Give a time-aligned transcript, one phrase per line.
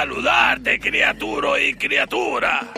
[0.00, 2.72] Saludarte, criatura y criatura.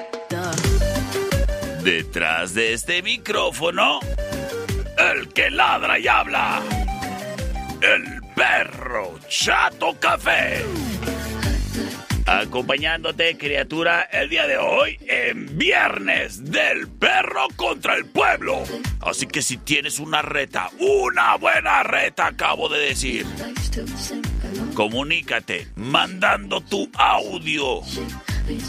[1.85, 4.01] Detrás de este micrófono,
[4.99, 6.61] el que ladra y habla.
[7.81, 10.65] El perro Chato Café.
[12.27, 18.65] Acompañándote, criatura, el día de hoy en Viernes del Perro contra el Pueblo.
[19.01, 23.27] Así que si tienes una reta, una buena reta, acabo de decir,
[24.75, 27.83] Comunícate mandando tu audio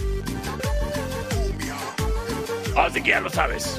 [2.76, 3.76] Así que ya lo sabes.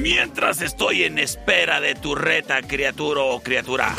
[0.00, 3.94] Mientras estoy en espera de tu reta, criatura o criatura,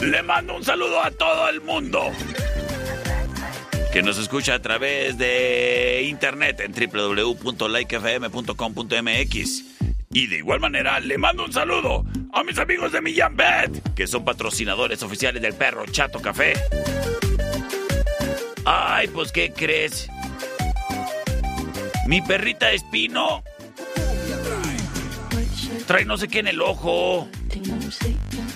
[0.00, 2.10] le mando un saludo a todo el mundo
[3.92, 9.64] que nos escucha a través de internet en www.likefm.com.mx.
[10.10, 14.08] Y de igual manera le mando un saludo a mis amigos de Millán Bet, que
[14.08, 16.54] son patrocinadores oficiales del perro Chato Café.
[18.64, 20.08] Ay, pues ¿qué crees?
[22.06, 23.44] Mi perrita Espino
[25.86, 27.28] trae no sé qué en el ojo.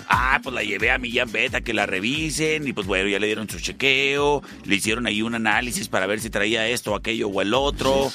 [0.09, 3.27] Ah, pues la llevé a Millán Beta que la revisen y pues bueno, ya le
[3.27, 7.43] dieron su chequeo, le hicieron ahí un análisis para ver si traía esto, aquello o
[7.43, 8.11] el otro,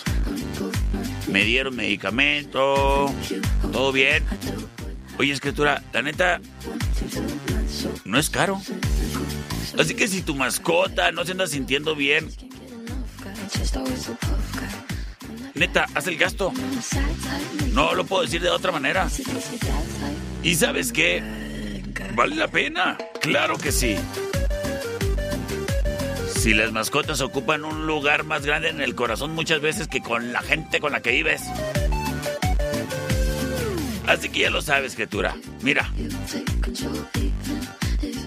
[1.28, 3.12] me dieron medicamento,
[3.72, 4.24] todo bien.
[5.20, 6.42] Oye, escritura, la neta,
[8.06, 8.62] no es caro.
[9.78, 12.30] Así que si tu mascota no se anda sintiendo bien,
[15.56, 16.52] neta, haz el gasto.
[17.72, 19.08] No lo puedo decir de otra manera.
[20.44, 21.24] ¿Y sabes qué?
[22.16, 23.96] Vale la pena, claro que sí.
[26.36, 30.34] Si las mascotas ocupan un lugar más grande en el corazón muchas veces que con
[30.34, 31.42] la gente con la que vives.
[34.06, 35.36] Así que ya lo sabes, criatura.
[35.62, 35.90] Mira,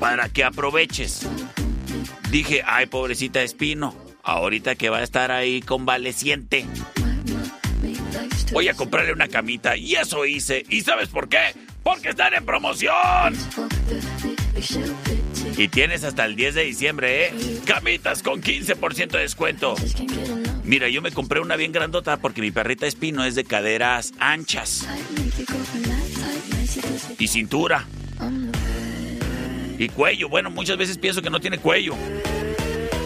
[0.00, 1.26] para que aproveches.
[2.30, 6.66] Dije, ay, pobrecita Espino, ahorita que va a estar ahí convaleciente.
[8.52, 10.64] Voy a comprarle una camita y eso hice.
[10.68, 11.54] ¿Y sabes por qué?
[11.82, 13.34] Porque están en promoción.
[15.56, 17.34] Y tienes hasta el 10 de diciembre, ¿eh?
[17.64, 19.74] Camitas con 15% de descuento.
[20.64, 24.86] Mira, yo me compré una bien grandota porque mi perrita Espino es de caderas anchas
[27.18, 27.86] y cintura
[29.78, 30.28] y cuello.
[30.28, 31.94] Bueno, muchas veces pienso que no tiene cuello.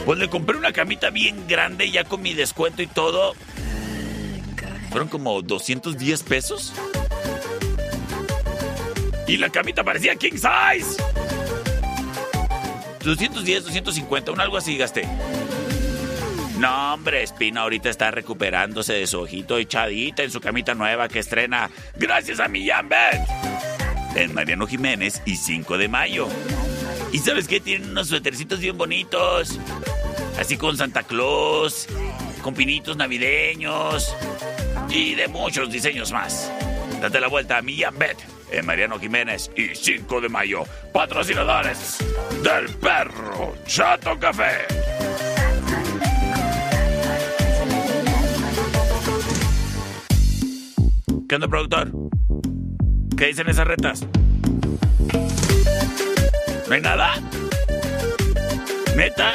[0.05, 3.35] Pues le compré una camita bien grande ya con mi descuento y todo.
[4.91, 6.73] Fueron como 210 pesos.
[9.29, 11.01] Y la camita parecía king size.
[13.05, 15.07] 210, 250, un algo así gasté.
[16.59, 21.21] No, hombre, Espina ahorita está recuperándose de su ojito echadita en su camita nueva que
[21.21, 23.23] estrena gracias a mi Jambet.
[24.17, 26.29] En Mariano Jiménez y 5 de mayo.
[27.13, 27.61] ¿Y sabes qué?
[27.61, 29.59] Tienen unos suétercitos bien bonitos.
[30.39, 31.87] Así con Santa Claus,
[32.43, 34.15] con pinitos navideños
[34.91, 36.51] y de muchos diseños más.
[37.01, 38.19] Date la vuelta a mi Bet
[38.51, 40.65] en Mariano Jiménez y 5 de mayo.
[40.93, 41.99] Patrocinadores
[42.43, 44.67] del perro Chato Café.
[51.29, 51.93] ¿Qué onda, productor?
[53.17, 54.05] ¿Qué dicen esas retas?
[56.69, 57.15] ¿No hay nada?
[58.97, 59.35] ¿Neta?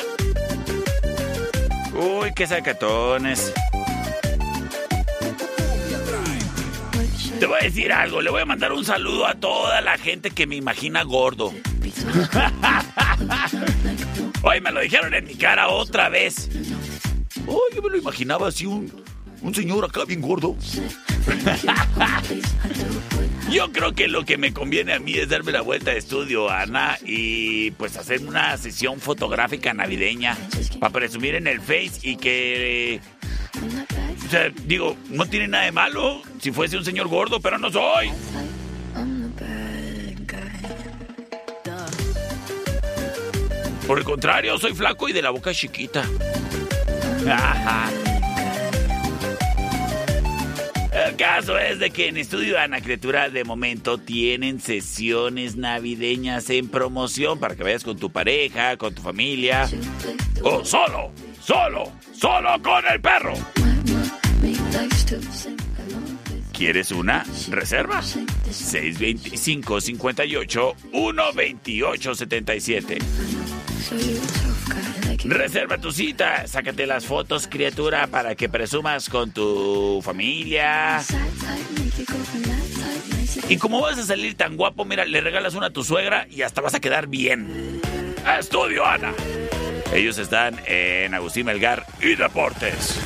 [1.94, 3.54] Uy, qué sacatones.
[7.40, 10.32] Te voy a decir algo, le voy a mandar un saludo a toda la gente
[10.32, 11.54] que me imagina gordo.
[14.42, 16.50] Hoy me lo dijeron en mi cara otra vez.
[17.46, 18.92] Uy, yo me lo imaginaba así un,
[19.42, 20.56] un señor acá bien gordo.
[23.52, 26.50] Yo creo que lo que me conviene a mí es darme la vuelta de estudio,
[26.50, 30.36] Ana, y pues hacer una sesión fotográfica navideña
[30.80, 33.00] para presumir en el Face y que...
[34.36, 38.12] Sea, digo, no tiene nada de malo si fuese un señor gordo, pero no soy.
[43.88, 46.04] Por el contrario, soy flaco y de la boca chiquita.
[50.92, 56.68] El caso es de que en Estudio Ana Criatura de momento tienen sesiones navideñas en
[56.68, 59.70] promoción para que vayas con tu pareja, con tu familia
[60.44, 63.34] o solo, solo, solo con el perro.
[66.54, 67.26] ¿Quieres una?
[67.50, 68.02] Reserva.
[68.02, 72.98] 625 58 128 77.
[75.26, 81.02] Reserva tu cita, sácate las fotos, criatura, para que presumas con tu familia.
[83.50, 86.44] Y como vas a salir tan guapo, mira, le regalas una a tu suegra y
[86.44, 87.82] hasta vas a quedar bien.
[88.40, 89.14] Estudio Ana.
[89.94, 93.00] Ellos están en Agustín Melgar y Deportes.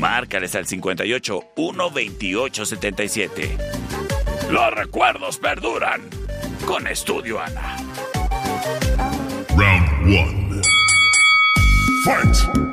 [0.00, 3.58] Márcales al 58 128 77.
[4.50, 6.08] Los recuerdos perduran
[6.66, 7.76] con Estudio Ana.
[9.50, 10.62] Round 1.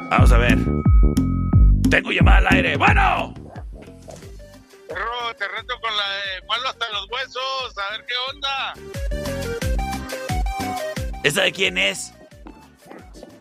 [0.10, 0.58] Vamos a ver.
[1.90, 2.78] Tengo llamada al aire.
[2.78, 3.34] Bueno.
[4.88, 7.78] Perro, te reto con la de malo hasta los huesos.
[7.78, 8.74] A ver qué onda.
[11.24, 12.14] ¿Esa de quién es?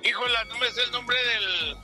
[0.02, 1.76] Híjola, no me sé el nombre del,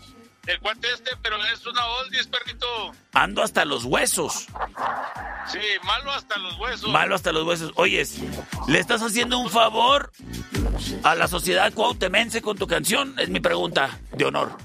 [0.44, 2.66] del cuate este, pero es una oldies, perrito.
[3.12, 4.46] Ando hasta los huesos.
[5.46, 6.90] Sí, malo hasta los huesos.
[6.90, 7.72] Malo hasta los huesos.
[7.76, 8.18] Oyes,
[8.68, 10.12] ¿le estás haciendo un favor
[11.04, 13.18] a la sociedad cuautemense con tu canción?
[13.18, 14.56] Es mi pregunta de honor.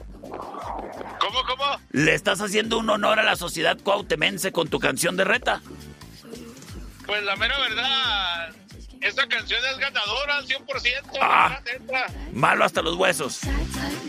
[1.20, 1.80] ¿Cómo, cómo?
[1.92, 5.62] ¿Le estás haciendo un honor a la sociedad cuautemense con tu canción de reta?
[7.06, 8.56] Pues la mera verdad,
[9.02, 11.18] esa canción es ganadora al 100%.
[11.22, 11.60] Ah.
[12.32, 13.42] Malo hasta los huesos.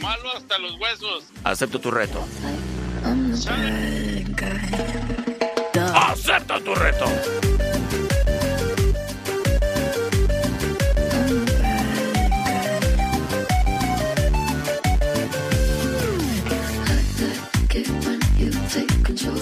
[0.00, 1.24] Malo hasta los huesos.
[1.44, 2.26] Acepto tu reto.
[5.94, 7.06] Acepto tu reto.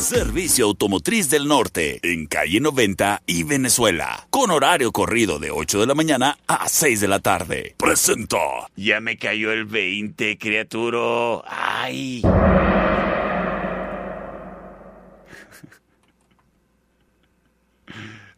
[0.01, 5.87] Servicio Automotriz del Norte, en calle 90 y Venezuela, con horario corrido de 8 de
[5.87, 7.75] la mañana a 6 de la tarde.
[7.79, 8.37] Presenta.
[8.77, 11.43] Ya me cayó el 20, criatura.
[11.47, 12.23] Ay.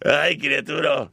[0.04, 1.10] Ay, criatura.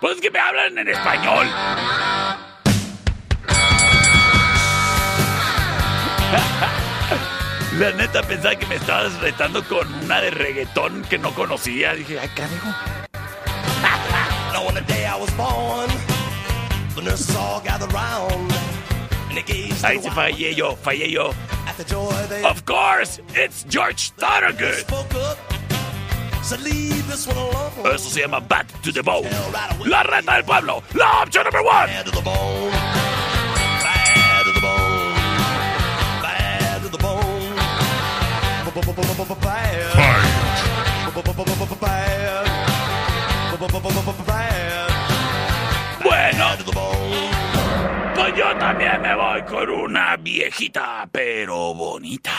[0.00, 1.46] Pues que me hablan en español.
[7.78, 11.94] La neta pensaba que me estabas retando con una de reggaetón que no conocía.
[11.94, 12.68] Dije, ay, carajo.
[19.84, 21.30] Ahí sí fallé yo, fallé yo.
[22.44, 24.84] Of course, it's George Thorogood.
[26.50, 29.28] Eso se llama Back to the Bone.
[29.84, 30.82] La reta del pueblo.
[30.94, 31.86] La opción number one.
[31.92, 32.70] Bad to the bone.
[33.82, 35.14] Bad to the bone.
[36.22, 37.54] Bad to the bone.
[39.94, 40.22] Bad.
[41.80, 42.46] Bad.
[44.26, 44.88] Bad.
[46.02, 46.46] Bueno,
[48.14, 52.32] pues yo también me voy con una viejita, pero bonita.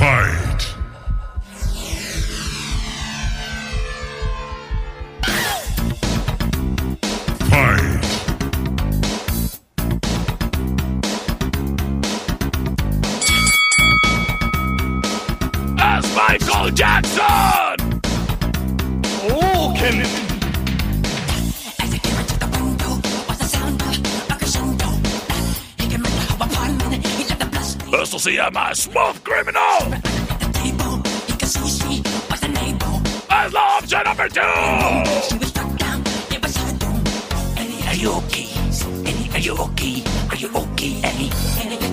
[0.00, 0.62] Fight.
[7.50, 8.04] Fight.
[15.76, 17.69] Es Michael Jackson.
[28.10, 30.02] Eso se llama Smooth Criminal.
[33.44, 34.40] Es la opción number two.
[37.86, 38.48] Are you okay?
[39.32, 40.02] Are you okay?
[40.28, 41.89] Are you okay, Annie?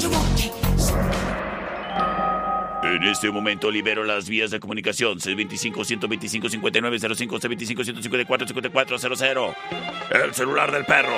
[2.87, 9.53] En este momento libero las vías de comunicación C25-125-5905, C25-154-5400.
[10.09, 11.11] El celular del perro.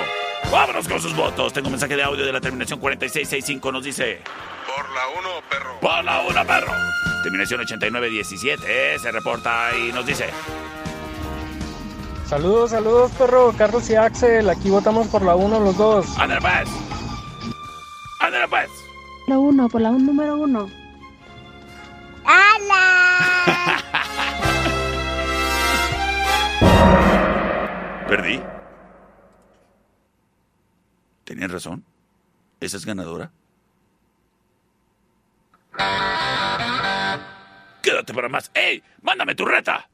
[0.50, 1.52] Vámonos con sus votos.
[1.52, 3.70] Tengo un mensaje de audio de la terminación 4665.
[3.70, 4.20] Nos dice...
[4.66, 5.78] Por la 1, perro.
[5.80, 6.72] Por la una, perro.
[7.22, 8.98] Terminación 8917.
[8.98, 10.28] Se reporta y nos dice...
[12.26, 13.54] Saludos, saludos, perro.
[13.56, 14.50] Carlos y Axel.
[14.50, 16.18] Aquí votamos por la 1 los dos.
[16.18, 16.68] ¡Ándale pues!
[18.18, 18.68] ¡Ándale pues!
[19.28, 20.68] La uno, por la un número uno.
[22.24, 23.82] ¡Hala!
[28.08, 28.42] Perdí.
[31.24, 31.84] Tenían razón.
[32.60, 33.30] Esa es ganadora.
[37.82, 38.50] Quédate para más.
[38.54, 38.82] ¡Ey!
[39.02, 39.88] ¡Mándame tu reta!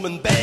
[0.00, 0.37] Make a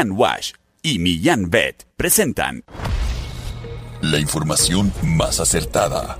[0.00, 0.52] Millán Wash
[0.82, 2.64] y Millán Vet presentan
[4.00, 6.16] La información más acertada.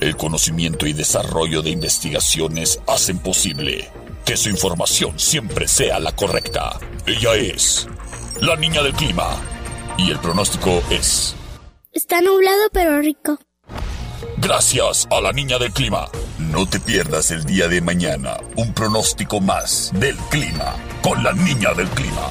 [0.00, 3.90] El conocimiento y desarrollo de investigaciones hacen posible
[4.24, 6.80] que su información siempre sea la correcta.
[7.06, 7.86] Ella es
[8.40, 9.36] la niña del clima.
[9.98, 11.36] Y el pronóstico es...
[11.92, 13.38] Está nublado pero rico.
[14.38, 16.08] Gracias a la niña del clima.
[16.38, 21.74] No te pierdas el día de mañana un pronóstico más del clima con la niña
[21.74, 22.30] del clima.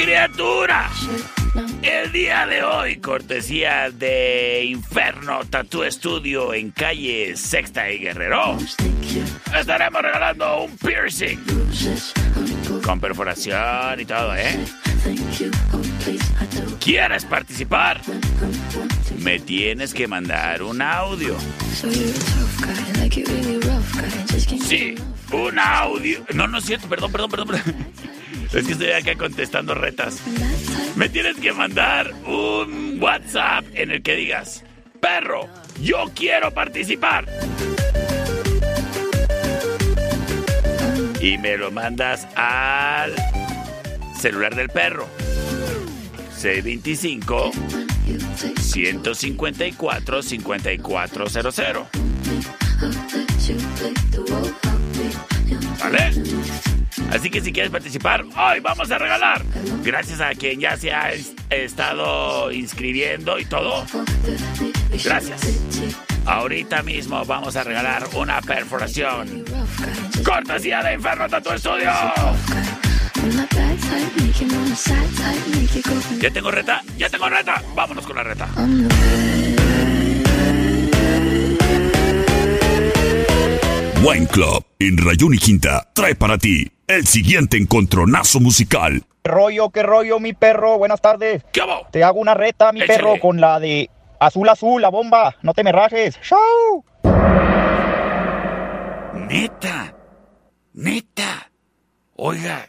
[0.00, 0.88] Criatura,
[1.82, 8.56] el día de hoy, cortesía de Inferno Tattoo Studio en calle Sexta y Guerrero,
[9.58, 11.38] estaremos regalando un piercing
[12.84, 14.56] con perforación y todo, ¿eh?
[16.78, 18.00] ¿Quieres participar?
[19.18, 21.36] Me tienes que mandar un audio.
[24.64, 24.94] Sí,
[25.32, 26.24] un audio.
[26.34, 27.48] No, no es cierto, perdón, perdón, perdón.
[27.48, 28.17] perdón.
[28.52, 30.22] Es que estoy acá contestando retas.
[30.96, 34.64] Me tienes que mandar un WhatsApp en el que digas,
[35.00, 35.48] perro,
[35.80, 37.26] yo quiero participar.
[41.20, 43.14] Y me lo mandas al
[44.18, 45.06] celular del perro.
[46.36, 47.50] 625
[48.60, 51.86] 154 5400.
[55.80, 56.77] ¿Vale?
[57.12, 59.42] Así que si quieres participar, hoy vamos a regalar.
[59.82, 63.84] Gracias a quien ya se ha es- estado inscribiendo y todo.
[65.04, 65.40] Gracias.
[66.26, 69.44] Ahorita mismo vamos a regalar una perforación.
[70.24, 71.90] Cortesía de Inferno Tattoo Studio.
[76.20, 77.62] Ya tengo reta, ya tengo reta.
[77.74, 78.48] Vámonos con la reta.
[84.02, 89.04] Wine Club en Rayón y Quinta trae para ti el siguiente encontronazo musical.
[89.22, 90.78] ¿Qué rollo, qué rollo, mi perro?
[90.78, 91.44] Buenas tardes.
[91.52, 91.86] ¿Qué hago?
[91.90, 92.98] Te hago una reta, mi Échale.
[92.98, 95.36] perro, con la de azul azul, la bomba.
[95.42, 96.18] No te me rajes.
[96.22, 96.84] ¡Chau!
[99.14, 99.94] Neta,
[100.72, 101.50] neta.
[102.16, 102.68] Oiga,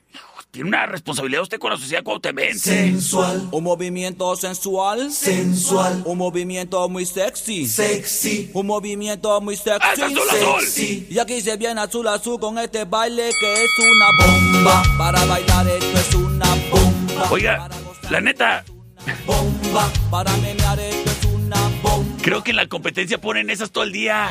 [0.52, 2.72] tiene una responsabilidad usted con la sociedad cuautemense.
[2.74, 3.50] Sensual.
[3.52, 5.12] Un movimiento sensual.
[5.12, 6.02] Sensual.
[6.06, 7.68] Un movimiento muy sexy.
[7.68, 8.50] Sexy.
[8.54, 9.88] Un movimiento muy sexy.
[9.94, 10.62] ¡Es azul, azul!
[10.62, 11.08] Sexy.
[11.10, 14.84] Y aquí se viene azul azul con este baile que es una bomba.
[14.98, 17.30] Para bailar esto es una bomba.
[17.32, 17.70] Oiga,
[18.10, 18.66] la neta,
[19.26, 19.92] Bomba.
[20.10, 22.18] Para menear esto es una bomba.
[22.24, 24.30] creo que en la competencia ponen esas todo el día.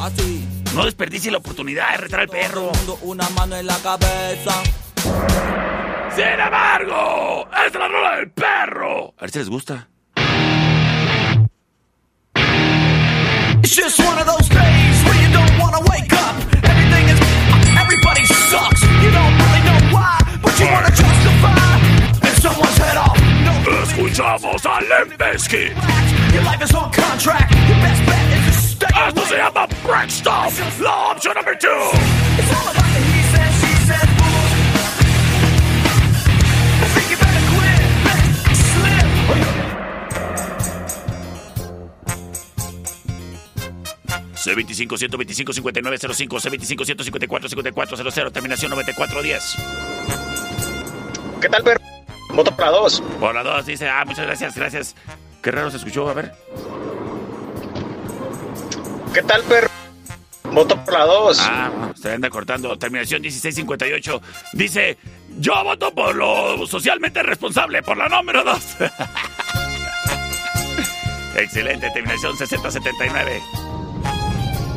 [0.00, 0.44] Así.
[0.74, 2.70] No desperdicie la oportunidad de retar al perro.
[3.02, 4.62] Una mano en la cabeza.
[6.14, 9.14] Sin embargo, es la rola del perro.
[9.18, 9.88] A ver si les gusta.
[13.62, 16.34] It's just one of those days where you don't wanna wake up.
[16.64, 17.20] Everything is,
[17.78, 18.82] everybody sucks.
[18.82, 22.26] You don't really know why, but you wanna justify.
[22.26, 23.16] And someone's head off.
[23.18, 25.74] Oh, no, Escuchamos a Limp Bizkit.
[26.32, 27.52] your life is on contract.
[27.68, 30.80] Your best bet is to stay Esto se llama Break Stuff.
[30.80, 31.68] La opción number two.
[32.38, 32.87] It's all about
[44.48, 49.56] C25 125 5905 C25 154 5400 terminación 9410.
[51.40, 51.80] ¿Qué tal, perro?
[52.34, 53.02] Voto la 2.
[53.20, 53.88] Por la 2, dice.
[53.88, 54.96] Ah, muchas gracias, gracias.
[55.42, 56.32] Qué raro se escuchó, a ver.
[59.12, 59.68] ¿Qué tal, perro?
[60.52, 61.38] Voto por la 2.
[61.42, 62.76] Ah, se anda cortando.
[62.78, 64.22] Terminación 1658.
[64.54, 64.98] Dice,
[65.38, 68.56] yo voto por lo socialmente responsable, por la número 2.
[71.36, 73.67] Excelente, terminación 6079.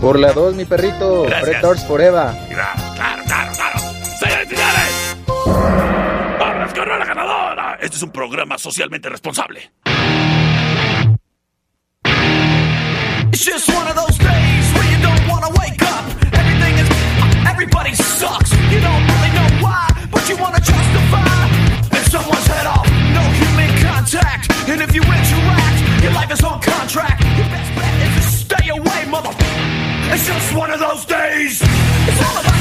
[0.01, 1.25] Por la 2, mi perrito.
[1.25, 1.47] Gracias.
[1.47, 2.33] Red Doors Forever.
[2.49, 3.79] Claro, claro, claro, claro.
[4.19, 5.17] Señores y señores.
[6.39, 6.73] Barras
[7.07, 7.77] ganadora.
[7.79, 9.71] Este es un programa socialmente responsable.
[13.31, 16.03] It's just one of those days where you don't wanna wake up.
[16.33, 16.89] Everything is,
[17.47, 18.51] everybody sucks.
[18.71, 21.45] You don't really know why, but you wanna justify.
[21.95, 24.49] And someone's head off, no human contact.
[24.67, 27.21] And if you interact, your life is on contract.
[27.37, 29.10] Your best bet is to stay away.
[30.13, 31.61] It's just one of those days.
[31.63, 32.60] It's all about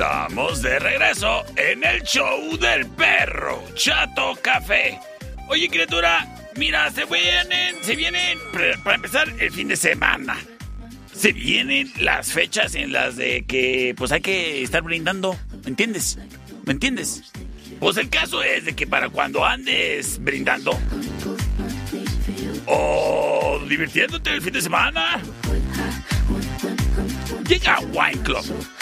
[0.00, 4.98] Estamos de regreso en el show del perro Chato Café.
[5.46, 8.38] Oye, criatura, mira, se vienen, se vienen,
[8.82, 10.38] para empezar, el fin de semana.
[11.12, 16.16] Se vienen las fechas en las de que, pues hay que estar brindando, ¿me entiendes?
[16.64, 17.30] ¿Me entiendes?
[17.78, 20.80] Pues el caso es de que para cuando andes brindando
[22.64, 25.20] o divirtiéndote el fin de semana,
[27.46, 28.79] llega a Wine Club.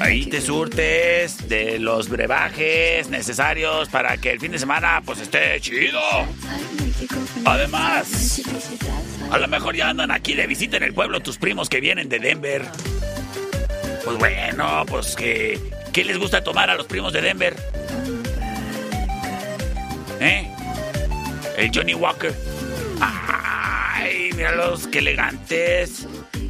[0.00, 5.60] Ahí te surtes de los brebajes necesarios para que el fin de semana pues esté
[5.60, 6.00] chido.
[7.44, 8.42] Además,
[9.30, 12.08] a lo mejor ya andan aquí de visita en el pueblo tus primos que vienen
[12.08, 12.62] de Denver.
[14.04, 15.60] Pues bueno, pues que
[15.92, 17.56] ¿qué les gusta tomar a los primos de Denver?
[20.20, 20.50] ¿Eh?
[21.56, 22.34] El Johnny Walker.
[23.00, 26.06] Ay, míralos, qué elegantes.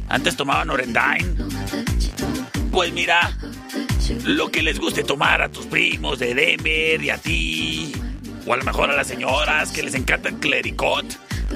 [0.09, 1.35] Antes tomaban Orendine.
[2.71, 3.35] Pues mira,
[4.23, 7.91] lo que les guste tomar a tus primos de Denver y a ti.
[8.45, 11.05] O a lo mejor a las señoras que les encanta el clericot.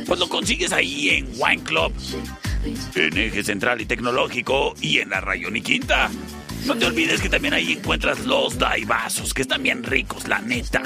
[0.06, 1.94] Pues lo consigues ahí en Wine Club,
[2.96, 6.10] en Eje Central y Tecnológico y en la Rayón y Quinta.
[6.66, 10.84] No te olvides que también ahí encuentras los daibazos, que están bien ricos, la neta.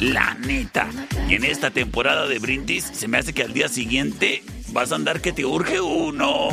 [0.00, 0.88] La neta.
[1.28, 4.96] Y en esta temporada de brindis, se me hace que al día siguiente vas a
[4.96, 6.48] andar que te urge uno.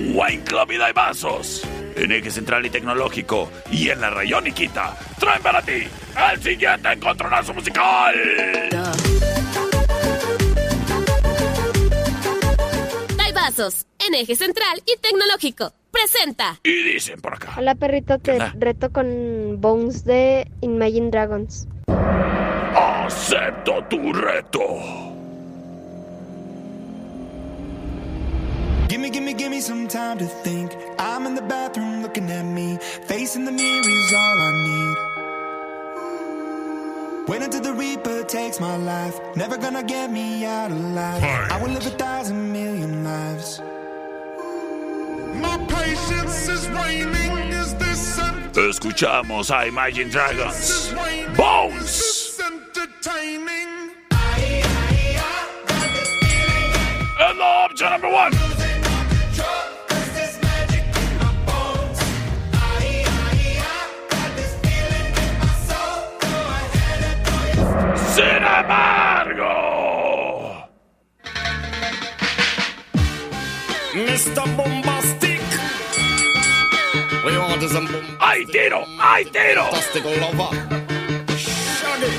[0.00, 1.62] Wine Club y daibazos.
[1.94, 4.96] En Eje Central y Tecnológico y en la Rayón y Quinta.
[5.18, 5.86] Traen para ti
[6.32, 8.14] el siguiente encontronazo musical.
[13.16, 15.72] Daibazos, en eje central y tecnológico.
[15.90, 16.58] Presenta.
[16.62, 17.54] Y dicen por acá.
[17.58, 21.68] Hola perrito, te reto con Bones de Imagine Dragons.
[22.74, 25.09] Acepto tu reto.
[29.10, 30.72] Gimme, gimme, gimme some time to think.
[30.98, 32.78] I'm in the bathroom looking at me.
[33.06, 34.96] Facing the mirror is all I need.
[37.28, 39.18] Wait until the Reaper takes my life.
[39.34, 41.24] Never gonna get me out alive.
[41.24, 43.60] I will live a thousand million lives.
[45.34, 47.52] My patience is waning.
[47.52, 48.20] Is this
[48.52, 50.92] Escuchamos a Imagine Dragons.
[51.36, 52.38] Bones.
[52.40, 53.90] entertaining?
[57.22, 58.49] And the option number one.
[74.06, 74.44] Mr.
[74.56, 75.40] Bombastic.
[77.24, 78.16] We want a boom.
[78.18, 78.84] ¡Ay, tiro!
[78.98, 79.64] ¡Ay, tiro!
[79.64, 80.50] Fantastic lover.
[81.36, 82.12] Shaggy.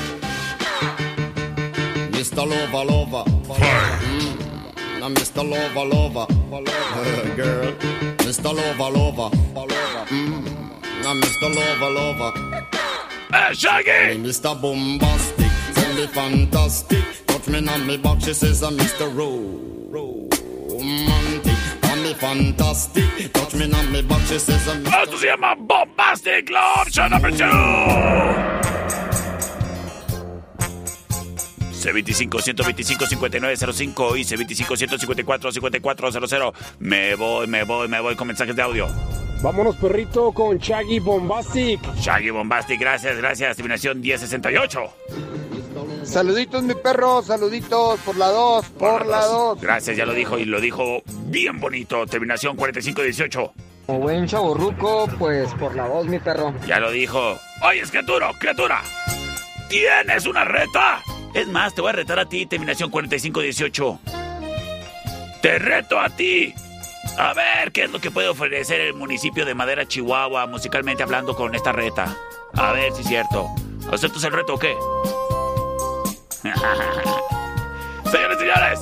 [2.12, 2.46] Mr.
[2.46, 3.24] Lover, lover.
[3.98, 5.00] Mm.
[5.00, 5.42] Now, Mr.
[5.42, 6.26] Lover, lover.
[7.34, 7.72] Girl.
[8.18, 8.54] Mr.
[8.54, 9.36] Lover, lover.
[10.06, 10.44] Mm.
[11.02, 11.48] Now, Mr.
[11.52, 12.32] Lover, lover.
[13.32, 14.18] Hey, Shaggy!
[14.22, 14.54] Mr.
[14.60, 15.50] Bombastic.
[15.74, 17.04] Tell me fantastic.
[17.26, 18.20] Touch me on me back.
[18.20, 19.08] She says, I'm Mr.
[19.16, 20.31] Romantic.
[22.12, 23.32] Me fantastic.
[23.32, 24.20] Touch me on me back.
[24.26, 24.84] She says, I'm.
[24.86, 27.46] Esto se llama Bombastic la option number two.
[31.72, 36.54] C25 125 5905 y C25 154 5400.
[36.80, 38.88] Me voy, me voy, me voy con mensajes de audio.
[39.42, 41.80] Vámonos, perrito, con Shaggy Bombastic.
[41.96, 43.56] Shaggy Bombastic, gracias, gracias.
[43.56, 45.41] Terminación 1068.
[46.04, 49.60] Saluditos, mi perro, saluditos por la 2, por, la 2.
[49.60, 52.06] Gracias, ya lo dijo y lo dijo bien bonito.
[52.06, 53.52] Terminación 4518.
[53.86, 56.54] Como buen chaborruco, pues por la 2, mi perro.
[56.66, 57.38] Ya lo dijo.
[57.62, 58.82] Oye, criatura, criatura.
[59.68, 61.02] ¿Tienes una reta?
[61.34, 64.00] Es más, te voy a retar a ti, terminación 4518.
[65.40, 66.54] Te reto a ti.
[67.18, 71.34] A ver, ¿qué es lo que puede ofrecer el municipio de Madera, Chihuahua, musicalmente hablando
[71.34, 72.16] con esta reta?
[72.54, 73.48] A ver si es cierto.
[73.90, 74.74] ¿Aceptas el reto o qué?
[78.10, 78.80] Señores señores.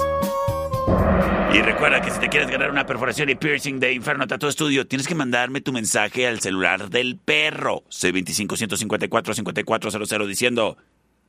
[1.52, 4.86] Y recuerda que si te quieres ganar una perforación y piercing de Inferno Tattoo Studio,
[4.86, 10.78] tienes que mandarme tu mensaje al celular del perro C25-154-5400 diciendo,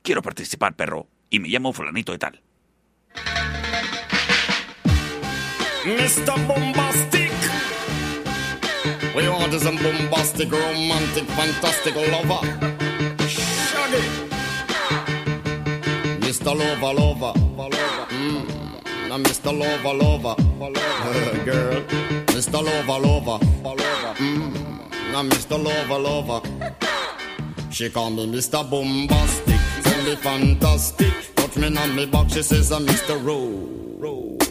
[0.02, 2.40] quiero participar, perro, y me llamo fulanito de tal.
[5.84, 6.46] Mr.
[6.46, 7.32] Bombastic.
[9.14, 12.71] We bombastic, romantic, fantastic lover.
[16.42, 16.58] Mr.
[16.58, 17.32] Lover, lover.
[18.10, 18.42] Mm.
[19.08, 19.56] Now, Mr.
[19.56, 20.34] Lover, lover.
[21.44, 21.82] Girl.
[22.34, 22.60] Mr.
[22.64, 23.38] Lover, lover.
[24.16, 25.12] Mm.
[25.12, 25.56] Now, Mr.
[25.62, 26.40] Lover, lover.
[27.70, 28.68] She call me Mr.
[28.68, 29.60] Bombastic.
[29.84, 31.14] Tell me fantastic.
[31.36, 32.28] Touch me on me back.
[32.28, 33.24] She says I'm Mr.
[34.00, 34.42] Romantic.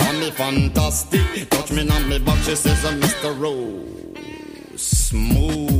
[0.00, 1.48] Call me fantastic.
[1.48, 2.42] Touch me on me back.
[2.42, 3.38] She says I'm Mr.
[3.38, 3.86] Rose.
[4.74, 5.79] Smooth.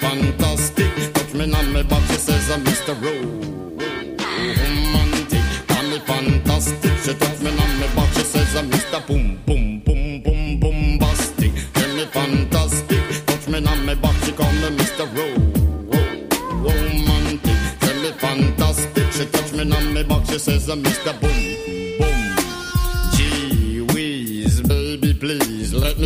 [0.00, 1.12] Fantastic.
[1.14, 2.94] Touch me on my back, she says I'm Mr.
[3.02, 3.80] Romantic.
[5.68, 6.92] Call me fantastic.
[7.02, 9.06] She touch me on my back, she says I'm Mr.
[9.06, 11.52] Boom, boom, boom, boom, bombastic.
[11.74, 13.26] Tell me fantastic.
[13.26, 15.06] Touch me on my back, she call me Mr.
[16.62, 17.56] Romantic.
[17.80, 19.12] Tell me fantastic.
[19.12, 21.12] She touch me on my back, she says I'm Mr.
[21.20, 21.95] Boom,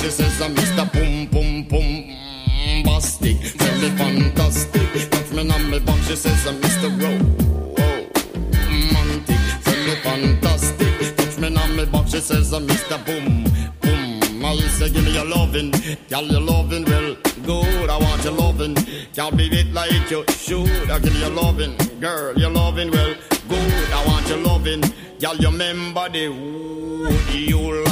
[0.00, 0.90] She says, uh, Mr.
[0.92, 2.16] Boom, boom, boom.
[2.84, 5.10] Bastic, tell me fantastic.
[5.10, 6.88] Touch me on me box, she says, uh, Mr.
[8.80, 11.16] Romantic, tell me fantastic.
[11.16, 12.96] Touch me on me box, she says, uh, Mr.
[13.04, 13.44] Boom,
[13.82, 14.44] boom.
[14.44, 15.70] I say, give me your loving,
[16.08, 17.90] girl, your loving, well, good.
[17.90, 18.74] I want your loving,
[19.14, 20.90] can't be it like you should.
[20.90, 23.14] I give you your loving, girl, your loving, well,
[23.48, 23.92] good.
[23.92, 24.80] I want your loving,
[25.20, 27.89] girl, you remember the wood you to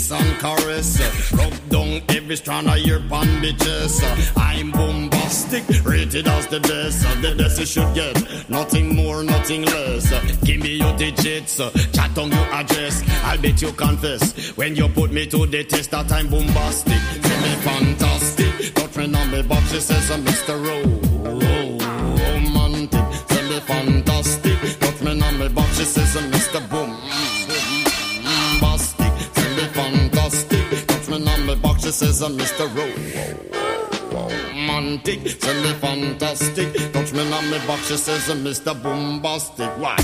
[0.00, 1.32] kiss and caress.
[1.32, 4.00] Rub down every strand of your pan bitches.
[4.36, 7.02] I'm bombastic, rated as the best.
[7.22, 10.10] The best you should get, nothing more, nothing less.
[10.44, 11.56] Give me your digits,
[11.92, 13.02] chat on your address.
[13.24, 17.00] I'll bet you confess when you put me to the test that I'm bombastic.
[17.22, 20.56] Tell me fantastic, touch me on me box, she says I'm Mr.
[20.64, 21.00] Ro-
[22.34, 23.06] romantic.
[23.28, 26.39] Tell me fantastic, touch me on me box, she says I'm
[31.90, 32.66] on me box, she says I'm Mr.
[32.76, 32.94] Ro-
[34.12, 35.40] romantic.
[35.40, 36.92] Tell me fantastic.
[36.92, 38.80] Touch me on me box, she says, uh, Mr.
[38.80, 39.68] Bombastic.
[39.78, 39.96] Why?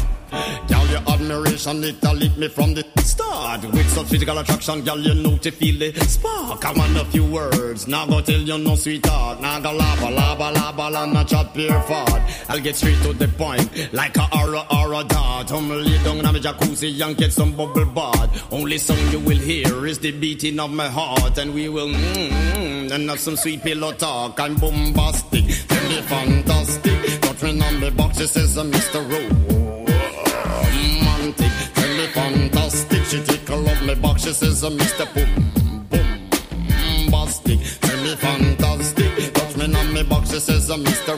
[0.69, 3.63] Girl, your admiration, it a lit me from the start.
[3.65, 6.65] With such physical attraction, girl, you know to feel the spark.
[6.65, 9.41] I want a few words, now go tell you no sweetheart.
[9.41, 12.23] Now go lava, lava, lava, la, not chat pure fart.
[12.49, 15.53] I'll get straight to the point, like a aura, aura dart.
[15.53, 18.53] I'm lay down in my jacuzzi and get some bubble bath.
[18.53, 22.29] Only song you will hear is the beating of my heart, and we will mm,
[22.29, 24.39] mm, and have some sweet pillow talk.
[24.41, 27.17] I'm bombastic, me fantastic.
[27.43, 29.07] Me on the box, she says, uh, Mr.
[29.07, 29.66] Me
[32.17, 33.05] fantastic.
[33.11, 35.07] She tickle up my box, she says, uh, Mr.
[35.15, 35.31] Boom,
[35.91, 36.09] boom,
[36.81, 37.61] bombastic.
[37.81, 39.13] Tell me fantastic.
[39.35, 41.15] Touch me on my box, she says, uh, Mr.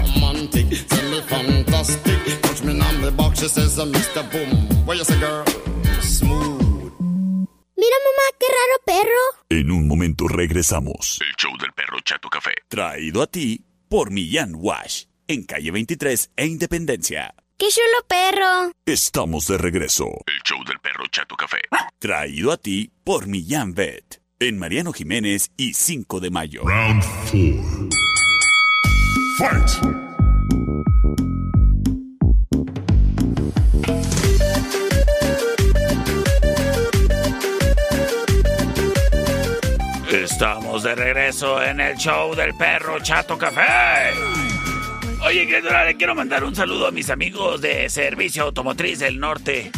[0.00, 2.20] Romantic, tell me fantastic.
[2.42, 4.22] Touch me on my box, she says, uh, Mr.
[4.32, 4.50] Boom.
[4.86, 5.44] What you say, girl?
[6.00, 6.92] Smooth.
[7.76, 9.22] Mira, mamá, qué raro perro.
[9.50, 11.18] En un momento regresamos.
[11.20, 12.54] El show del perro Chato Café.
[12.68, 15.04] Traído a ti por Millán Wash.
[15.26, 17.34] En calle 23 e Independencia.
[17.60, 18.70] ¡Qué chulo perro!
[18.86, 20.04] Estamos de regreso.
[20.04, 21.58] El show del perro Chato Café.
[21.98, 24.22] Traído a ti por Millán Vet.
[24.38, 26.62] En Mariano Jiménez y 5 de mayo.
[26.64, 27.88] Round 4.
[29.38, 29.70] Fight!
[40.12, 44.14] Estamos de regreso en el show del perro Chato Café.
[45.38, 49.70] Le quiero mandar un saludo a mis amigos de Servicio Automotriz del Norte.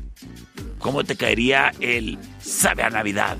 [0.80, 3.38] ¿Cómo te caería el Sabe a Navidad?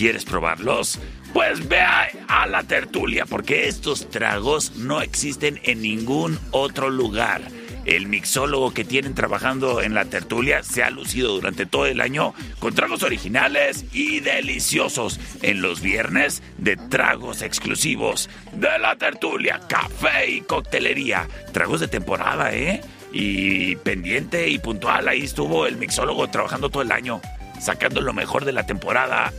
[0.00, 0.98] ¿Quieres probarlos?
[1.34, 7.42] Pues ve a, a la tertulia, porque estos tragos no existen en ningún otro lugar.
[7.84, 12.34] el mixólogo que tienen trabajando en la tertulia se ha lucido durante todo el año
[12.58, 20.30] con tragos originales y deliciosos en los viernes de tragos exclusivos de la tertulia, café
[20.30, 21.28] y coctelería.
[21.52, 22.80] Tragos de temporada, ¿eh?
[23.12, 27.20] Y pendiente y puntual, ahí estuvo el mixólogo trabajando todo el año,
[27.60, 29.32] sacando lo mejor de la temporada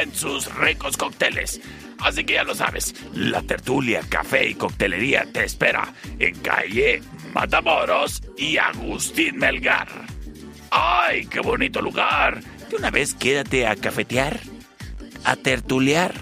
[0.00, 1.60] en sus ricos cócteles.
[2.00, 7.02] Así que ya lo sabes, la tertulia, café y coctelería te espera en calle
[7.32, 9.88] Matamoros y Agustín Melgar.
[10.70, 12.40] ¡Ay, qué bonito lugar!
[12.68, 14.40] De una vez quédate a cafetear,
[15.24, 16.12] a tertuliar,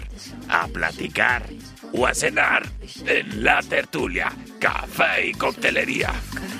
[0.47, 1.43] a platicar
[1.91, 2.63] o a cenar
[3.05, 6.11] en la tertulia, café y coctelería.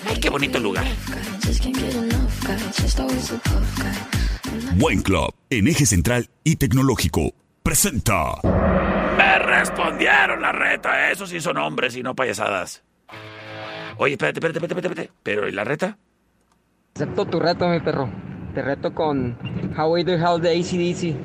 [0.08, 0.86] ¡Ay, qué bonito lugar!
[4.76, 7.34] Buen Club, en eje central y tecnológico,
[7.64, 8.36] presenta.
[9.18, 11.12] Me respondieron la reta.
[11.12, 12.84] Esos sí son hombres y no payasadas.
[13.98, 15.12] Oye, espérate, espérate, espérate, espérate.
[15.24, 15.98] ¿Pero y la reta?
[16.96, 18.10] Acepto tu reto, mi perro.
[18.54, 19.38] Te reto con
[19.78, 21.16] How We Do Hell de ACDC.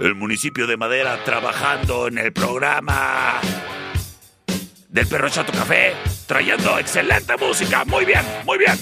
[0.00, 3.40] El municipio de Madera trabajando en el programa
[4.92, 5.94] del Perro Chato Café,
[6.26, 7.84] trayendo excelente música.
[7.86, 8.78] Muy bien, muy bien.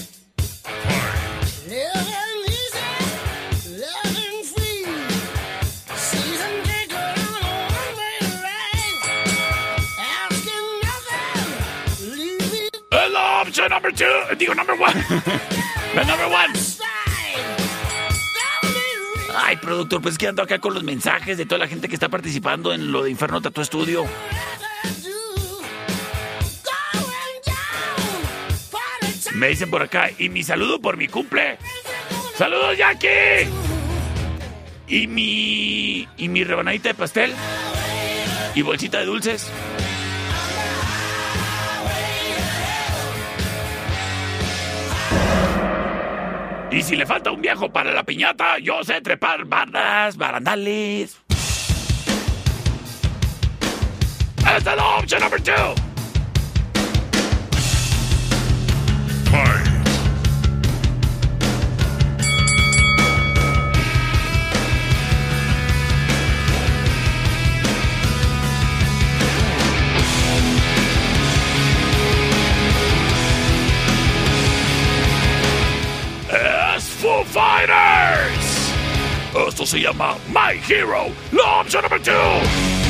[12.91, 14.05] Es la opción number two,
[14.37, 14.93] digo number one.
[15.95, 16.53] Number one.
[19.35, 21.93] Ay, productor, pues es que ando acá con los mensajes de toda la gente que
[21.93, 24.05] está participando en lo de Inferno Tatu Studio.
[29.35, 31.57] Me dicen por acá, y mi saludo por mi cumple.
[32.35, 33.47] ¡Saludos, Jackie!
[34.87, 36.07] Y mi.
[36.17, 37.33] y mi rebanadita de pastel.
[38.55, 39.49] Y bolsita de dulces.
[46.71, 51.21] Y si le falta un viejo para la piñata, yo sé trepar bardas, barandales.
[54.55, 55.90] Es la opción number two.
[79.33, 82.80] Esto se llama My Hero, la opción número 2.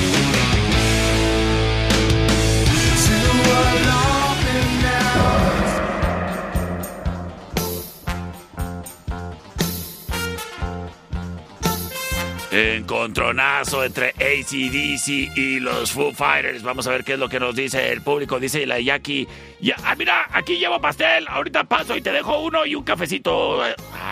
[12.51, 16.63] Encontronazo entre ACDC y los Foo Fighters.
[16.63, 18.41] Vamos a ver qué es lo que nos dice el público.
[18.41, 19.25] Dice la Jackie.
[19.61, 21.25] Ya, ah, mira, aquí llevo pastel.
[21.29, 23.61] Ahorita paso y te dejo uno y un cafecito.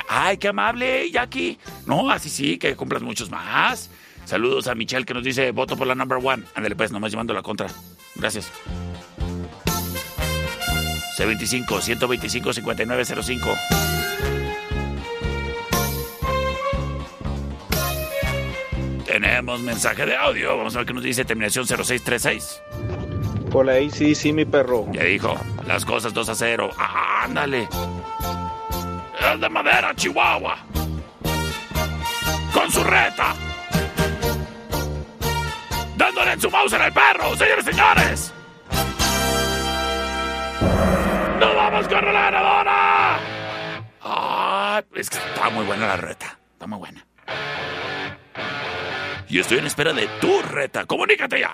[0.08, 1.58] Ay, qué amable, Jackie.
[1.86, 3.90] No, así sí, que cumplas muchos más.
[4.24, 6.44] Saludos a Michelle que nos dice voto por la number one.
[6.56, 7.68] Ándale, pues, nomás llevando la contra.
[8.16, 8.50] Gracias.
[11.18, 13.99] C25 125 5905.
[19.10, 20.55] Tenemos mensaje de audio.
[20.55, 22.62] Vamos a ver qué nos dice terminación 0636.
[23.51, 24.86] Por ahí sí, sí, mi perro.
[24.91, 25.36] Ya dijo,
[25.66, 26.70] las cosas 2 a 0.
[26.78, 27.68] Ah, ándale.
[29.32, 30.60] El de madera, Chihuahua.
[32.53, 33.34] Con su reta.
[35.97, 38.34] Dándole en su mouse en el perro, señores y señores.
[41.39, 43.20] ¡Nos vamos con la ganadora!
[44.03, 46.38] Ah, es que está muy buena la reta.
[46.53, 47.03] Está muy buena.
[49.30, 50.86] Y estoy en espera de tu reta.
[50.86, 51.54] ¡Comunícate ya!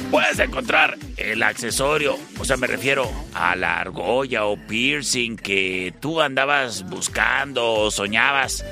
[0.10, 6.22] puedes encontrar el accesorio, o sea, me refiero a la argolla o piercing que tú
[6.22, 8.66] andabas buscando o soñabas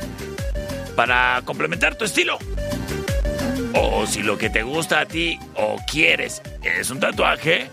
[0.96, 2.40] para complementar tu estilo.
[3.74, 7.70] O si lo que te gusta a ti o quieres es un tatuaje,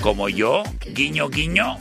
[0.00, 1.78] como yo, guiño, guiño,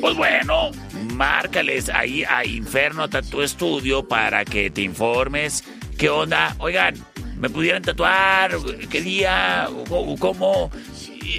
[0.00, 0.70] pues bueno,
[1.14, 5.64] márcales ahí a Inferno Tattoo Studio para que te informes
[5.96, 6.54] qué onda.
[6.58, 6.94] Oigan,
[7.36, 8.56] ¿me pudieran tatuar?
[8.90, 9.68] ¿Qué día?
[9.90, 10.70] ¿O ¿Cómo?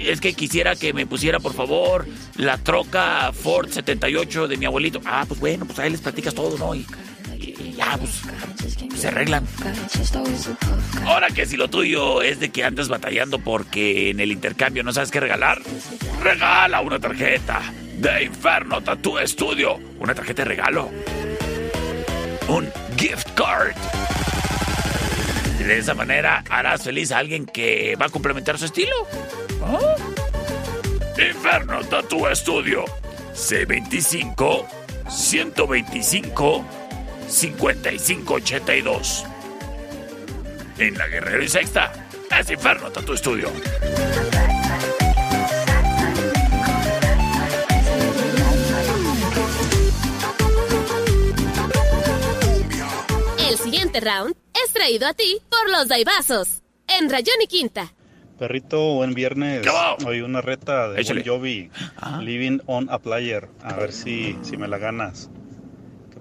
[0.02, 5.00] Es que quisiera que me pusiera, por favor, la troca Ford 78 de mi abuelito.
[5.04, 6.74] Ah, pues bueno, pues ahí les platicas todo, ¿no?
[7.76, 8.22] Ya, pues
[8.96, 9.46] se arreglan.
[11.04, 14.92] Ahora que si lo tuyo es de que andas batallando porque en el intercambio no
[14.92, 15.60] sabes qué regalar,
[16.22, 17.62] regala una tarjeta
[17.98, 19.78] de Inferno Tattoo Studio.
[19.98, 20.90] Una tarjeta de regalo.
[22.48, 23.74] Un gift card.
[25.60, 28.94] Y de esa manera harás feliz a alguien que va a complementar su estilo.
[29.62, 29.96] ¿Ah?
[31.18, 32.84] Inferno Tattoo Studio.
[33.34, 34.64] C25
[35.08, 36.85] 125
[37.28, 39.24] 5582.
[40.78, 41.92] En la Guerrero y Sexta,
[42.38, 43.50] es Inferno Tattoo Studio.
[53.48, 56.62] El siguiente round es traído a ti por los Daibazos.
[56.88, 57.92] En Rayón y Quinta.
[58.38, 59.66] Perrito, buen viernes.
[60.04, 62.20] Hoy una reta de Jovi, Ah.
[62.22, 63.48] Living on a Player.
[63.62, 65.30] A ver si, si me la ganas.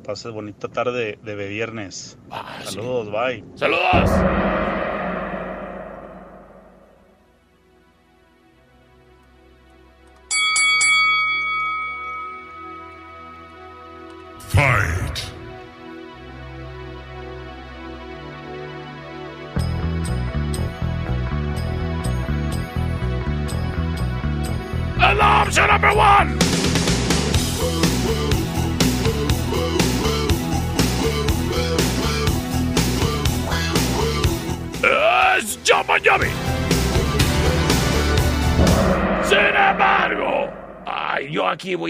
[0.05, 2.19] Que pases bonita tarde de viernes.
[2.29, 2.75] Ah, sí.
[2.75, 3.43] Saludos, bye.
[3.55, 4.54] ¡Saludos!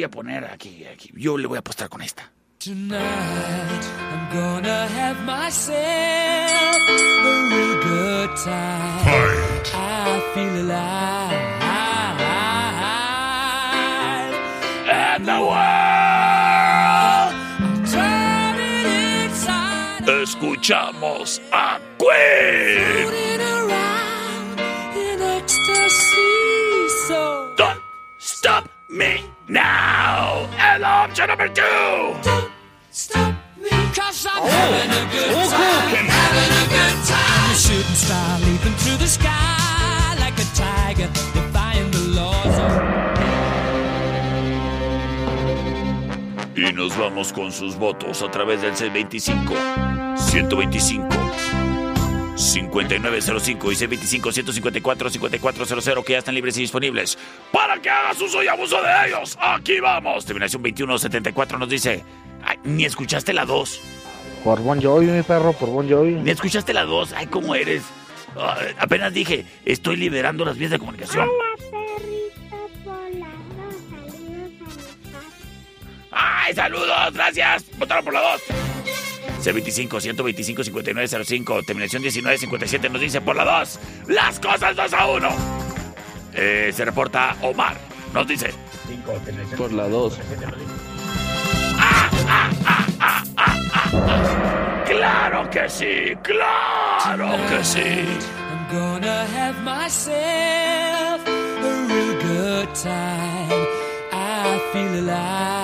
[0.06, 2.32] A poner aquí, aquí, yo le voy a apostar con esta.
[2.60, 9.04] Tonight, I'm gonna have myself a real good time.
[9.04, 9.76] Fight!
[9.76, 11.56] I feel alive.
[14.88, 15.66] And the world.
[17.90, 18.86] Turn it
[19.26, 20.08] inside.
[20.24, 23.25] Escuchamos a Queen.
[31.18, 31.64] Number two.
[32.92, 33.70] stop me.
[33.96, 36.06] Cause I'm having a good time.
[36.06, 37.52] Having a good time.
[37.52, 42.72] A shooting star leaping through the sky like a tiger, defying the laws of.
[46.58, 49.56] Y nos vamos con sus votos a través del C25
[50.18, 51.55] 125
[52.36, 57.18] 5905 y C25 154 5400 que ya están libres y disponibles
[57.52, 59.38] para que hagas uso y abuso de ellos.
[59.40, 60.26] Aquí vamos.
[60.26, 62.04] Terminación 2174 nos dice,
[62.44, 63.82] "Ay, ni escuchaste la 2.
[64.44, 66.12] Por Bon Jovi, mi perro, por Bon Jovi.
[66.12, 67.14] Ni escuchaste la 2.
[67.14, 67.84] Ay, ¿cómo eres?
[68.38, 71.28] Ah, apenas dije, estoy liberando las vías de comunicación.
[76.12, 77.14] ¡Ay, saludos!
[77.14, 77.66] ¡Gracias!
[77.78, 78.75] Votaron por la 2.
[79.46, 85.30] C25 125 5905 terminación 1957 nos dice por la 2 las cosas 2 a 1
[86.38, 87.78] Eh, se reporta Omar
[88.14, 88.50] Nos dice.
[89.58, 90.20] Por la 2.
[94.86, 96.14] ¡Claro que sí!
[96.24, 97.80] ¡Claro que sí!
[97.82, 103.68] I'm gonna have myself a real good time.
[104.14, 105.55] I feel alive.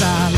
[0.00, 0.37] I'm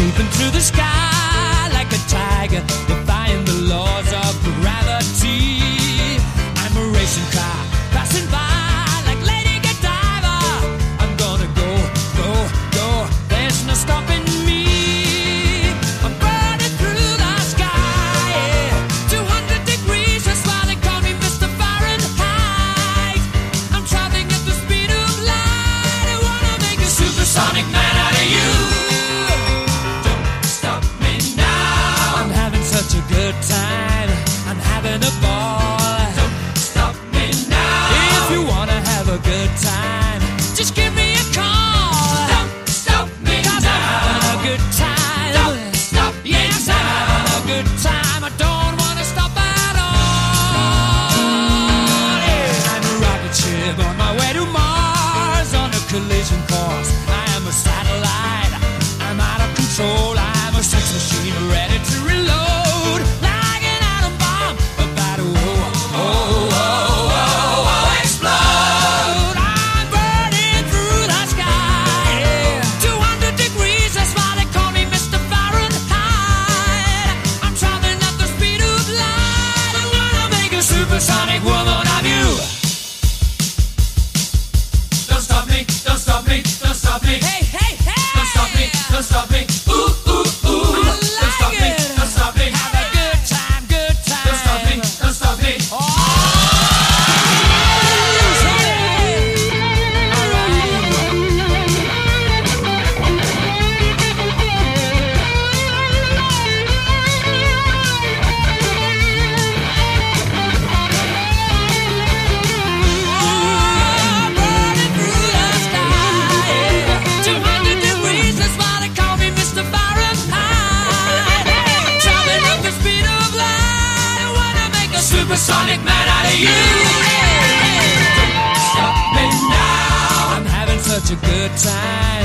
[131.12, 132.19] a good time.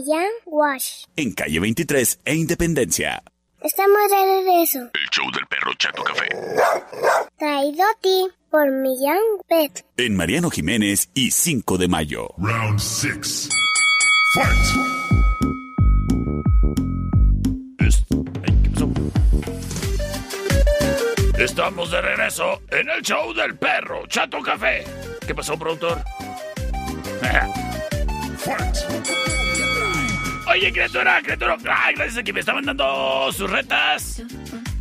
[0.00, 1.04] Millán Wash.
[1.14, 3.22] En calle 23 e Independencia.
[3.60, 4.78] Estamos de regreso.
[4.94, 6.28] El show del perro Chato Café.
[7.38, 9.84] Traído a ti por Millán Pet.
[9.98, 12.28] En Mariano Jiménez y 5 de mayo.
[12.38, 13.50] Round 6.
[14.34, 14.90] Fight!
[21.38, 24.84] Estamos de regreso en el show del perro Chato Café.
[25.26, 26.02] ¿Qué pasó, productor?
[30.50, 31.56] Oye, criatura, criatura.
[31.68, 34.20] Ay, gracias a que me estaban dando sus retas.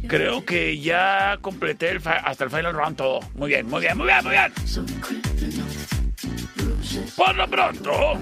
[0.07, 3.20] Creo que ya completé el hasta el final round todo.
[3.36, 4.51] Muy bien, muy bien, muy bien, muy bien.
[7.15, 8.20] Por lo pronto,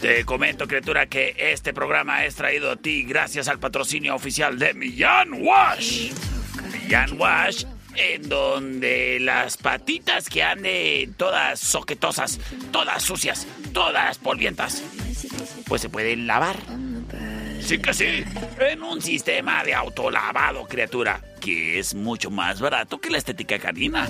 [0.00, 4.72] te comento, criatura, que este programa es traído a ti gracias al patrocinio oficial de
[4.72, 6.12] Millán Wash.
[6.72, 7.64] Millán Wash,
[7.96, 12.40] en donde las patitas que anden todas soquetosas,
[12.72, 14.82] todas sucias, todas polvientas,
[15.66, 16.56] pues se pueden lavar.
[17.60, 18.24] Sí que sí,
[18.60, 24.08] en un sistema de autolavado, criatura, que es mucho más barato que la estética canina.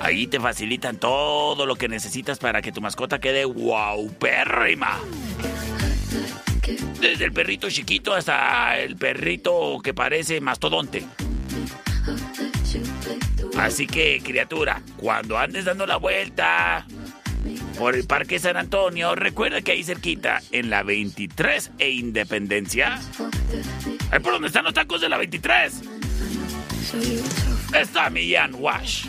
[0.00, 5.00] Ahí te facilitan todo lo que necesitas para que tu mascota quede wow, pérrima.
[7.00, 11.04] Desde el perrito chiquito hasta el perrito que parece mastodonte.
[13.58, 16.86] Así que, criatura, cuando andes dando la vuelta
[17.78, 23.00] por el Parque San Antonio, recuerda que ahí cerquita, en la 23 e Independencia,
[24.10, 25.82] ahí por donde están los tacos de la 23,
[27.78, 29.06] está Millán Wash.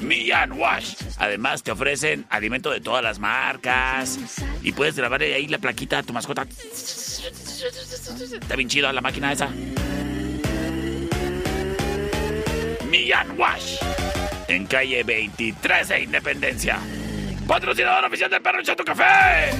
[0.00, 0.94] Millán Wash.
[1.18, 4.18] Además, te ofrecen alimento de todas las marcas
[4.62, 6.46] y puedes grabar ahí la plaquita a tu mascota.
[8.40, 9.48] Está bien chido la máquina esa.
[13.10, 13.80] Millán Wash.
[14.46, 16.78] En calle 23 de Independencia.
[17.44, 19.50] Patrocinador oficial del Perro Chato Café.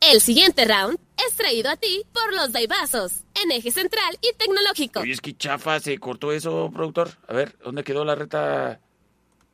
[0.00, 5.00] El siguiente round es traído a ti por los Daibazos, en eje central y tecnológico.
[5.00, 7.10] Oye, es que chafa, se cortó eso, productor.
[7.28, 8.80] A ver, ¿dónde quedó la reta?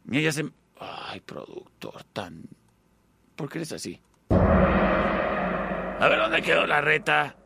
[0.05, 0.47] Mira, ya se...
[0.81, 2.45] Ay, productor, tan...
[3.37, 4.01] ¿Por qué eres así?
[4.31, 7.37] A ver, ¿dónde quedó la reta?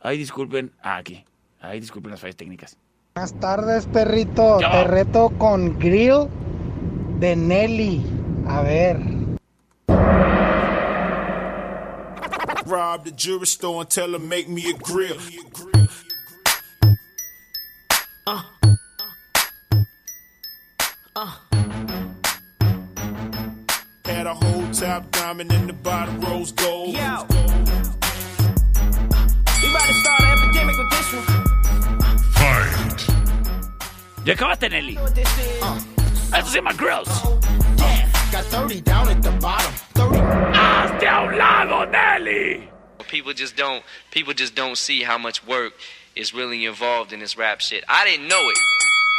[0.00, 0.72] Ay, disculpen.
[0.82, 1.24] Ah, aquí.
[1.60, 2.76] Ay, disculpen las fallas técnicas.
[3.14, 4.60] Buenas tardes, perrito.
[4.60, 4.70] Ya.
[4.70, 6.28] Te reto con grill
[7.18, 8.04] de Nelly.
[8.46, 9.00] A ver.
[12.66, 15.16] Rob the jewelry store and tell him make me a grill.
[18.26, 18.42] Uh.
[21.14, 21.32] Uh.
[24.04, 26.96] Had a whole top diamond in the bottom rose gold.
[26.96, 27.55] Yo.
[34.26, 34.98] Ya acabaste, Nelly.
[36.34, 37.08] Eso se llama Grills.
[37.24, 37.38] Oh,
[38.32, 39.72] Got 30 down at the bottom.
[39.94, 40.18] 30.
[40.52, 42.68] ¡Hazte a un lado, Nelly!
[43.08, 45.74] People just don't people just don't see how much work
[46.16, 47.84] is really involved in this rap shit.
[47.88, 48.58] I didn't know it.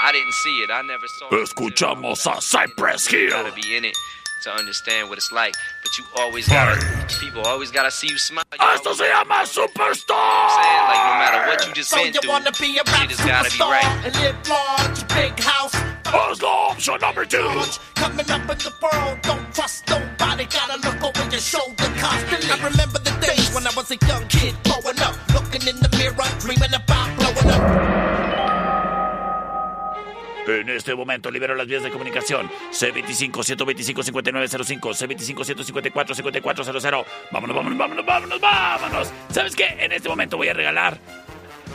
[0.04, 0.70] I didn't see it.
[0.70, 1.42] I never saw it.
[1.42, 3.30] Escuchamos a Cypress Hill.
[3.30, 3.96] gotta be in it
[4.44, 5.56] to understand what it's like.
[5.84, 6.78] But you always gotta
[7.20, 8.44] people always gotta see you smile.
[8.54, 10.16] You Esto se llama Superstar.
[10.16, 12.84] I'm saying like no matter what you just So been you through, wanna be a
[12.84, 14.06] rap shit has gotta be superstar right.
[14.06, 15.76] and live large, big house.
[16.14, 17.50] Oslo option number two.
[17.96, 20.46] Coming up in the world, don't trust nobody.
[20.46, 22.50] Gotta look over your shoulder constantly.
[22.52, 25.90] I remember the days when I was a young kid growing up, looking in the
[25.98, 28.47] mirror, dreaming about blowing up.
[30.48, 32.50] En este momento libero las vías de comunicación.
[32.72, 37.06] C25-125-5905, C25-154-5400.
[37.32, 39.12] Vámonos, vámonos, vámonos, vámonos, vámonos.
[39.30, 39.76] ¿Sabes qué?
[39.80, 40.98] En este momento voy a regalar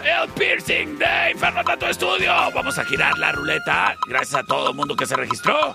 [0.03, 2.33] el piercing de Inferno Tato Estudio.
[2.55, 3.95] Vamos a girar la ruleta.
[4.09, 5.75] Gracias a todo el mundo que se registró.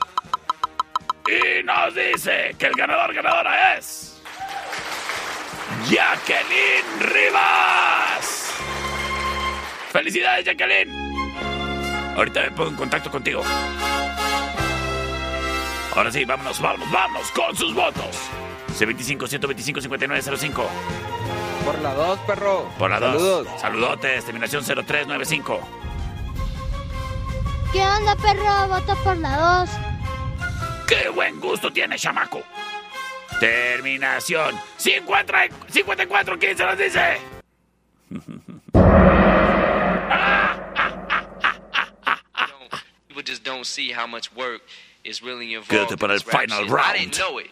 [1.27, 4.19] Y nos dice que el ganador, ganadora es...
[5.89, 8.53] Jacqueline Rivas.
[9.91, 11.06] Felicidades, Jacqueline.
[12.17, 13.43] Ahorita me pongo en contacto contigo.
[15.95, 18.17] Ahora sí, vámonos, vámonos, vámonos con sus votos.
[18.75, 20.65] C25-125-5905.
[21.63, 22.69] Por la 2, perro.
[22.79, 23.11] Por la 2.
[23.11, 23.61] Saludos.
[23.61, 25.59] Saludotes, terminación 0395.
[27.71, 28.67] ¿Qué onda, perro?
[28.67, 29.69] Voto por la 2.
[30.87, 32.41] ¡Qué buen gusto tiene, chamaco!
[33.39, 35.33] Terminación 50
[35.69, 37.17] 5415 nos dice.
[43.27, 44.61] just don't see how much work
[45.03, 45.71] is really involved.
[45.71, 46.71] Quédate in para el this final shit.
[46.71, 46.87] round.
[46.87, 47.49] I didn't know it.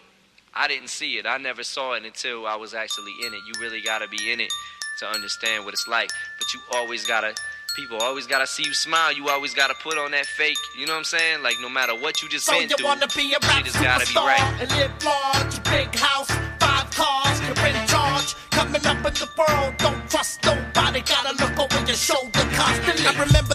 [0.54, 1.26] I didn't see it.
[1.26, 3.42] I never saw it until I was actually in it.
[3.48, 4.52] You really gotta be in it
[5.00, 6.10] to understand what it's like.
[6.40, 7.36] But you always gotta.
[7.76, 9.12] People always gotta see you smile.
[9.12, 10.58] You always gotta put on that fake.
[10.80, 11.44] You know what I'm saying?
[11.44, 13.76] Like no matter what you just So been you through, wanna be a rap shit
[13.76, 14.62] has gotta be right.
[14.62, 16.32] and live large, big house,
[16.64, 18.34] five cars, you're in charge.
[18.52, 21.02] Coming up in the world, don't trust nobody.
[21.02, 23.06] Gotta look over your shoulder constantly.
[23.08, 23.55] I remember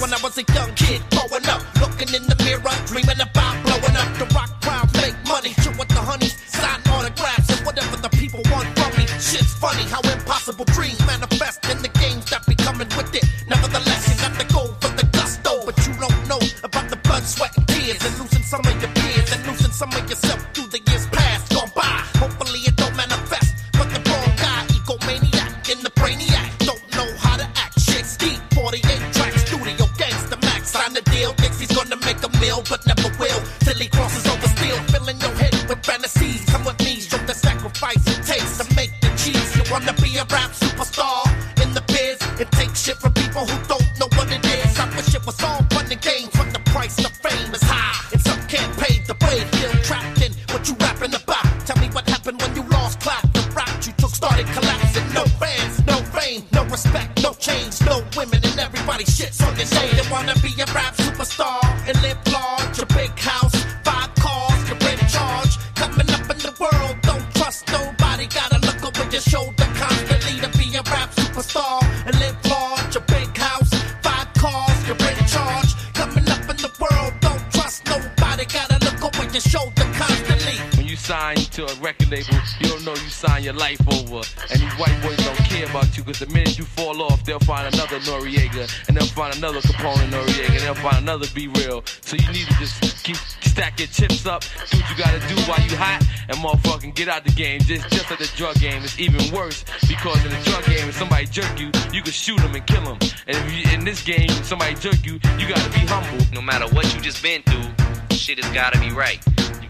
[0.00, 3.96] when I was a young kid growing up, looking in the mirror, dreaming about blowing
[3.96, 4.08] up.
[4.18, 8.40] The rock crowd make money, chill with the honeys, sign autographs and whatever the people
[8.50, 9.06] want from me.
[9.20, 13.24] Shit's funny how impossible dreams manifest in the games that be coming with it.
[13.48, 17.22] Nevertheless, you got to go for the gusto, but you don't know about the blood,
[17.22, 20.55] sweat, and tears, and losing some of your peers, and losing some of yourself
[32.56, 36.44] meal, but never will till he crosses over steel, filling your head with fantasies.
[36.46, 39.56] Come with me, show the sacrifice it takes to make the cheese.
[39.56, 41.26] You wanna be a rap superstar
[41.62, 42.18] in the biz?
[42.40, 44.78] It takes shit from people who don't know what it is.
[44.78, 45.55] I wish it was all
[81.98, 84.22] record label, you don't know you sign your life over.
[84.50, 87.38] And these white boys don't care about you, cause the minute you fall off, they'll
[87.40, 91.82] find another Noriega, and they'll find another Capone Noriega, and they'll find another Be Real.
[92.00, 95.40] So you need to just keep stack your chips up, do what you gotta do
[95.42, 97.60] while you hot, and motherfucking get out the game.
[97.60, 100.96] Just just like the drug game, it's even worse because in the drug game, if
[100.96, 102.98] somebody jerk you, you can shoot them and kill them.
[103.26, 106.24] And if you, in this game, somebody jerk you, you gotta be humble.
[106.32, 109.20] No matter what you just been through, shit has gotta be right.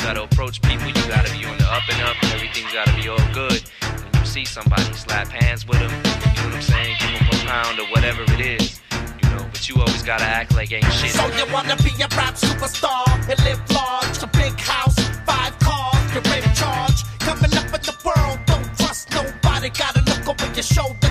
[0.07, 3.09] Gotta approach people, you gotta be on the up and up, and everything's gotta be
[3.09, 3.61] all good.
[3.83, 6.97] When you see somebody, slap hands with them, you know what I'm saying?
[7.01, 8.81] Give them a pound or whatever it is,
[9.21, 11.11] you know, but you always gotta act like ain't shit.
[11.11, 14.95] So you wanna be a rap superstar and live large, a big house,
[15.27, 17.03] five cars, you're in charge.
[17.19, 19.71] Coming up in the world, don't trust nobody.
[19.71, 21.06] Gotta look over your shoulder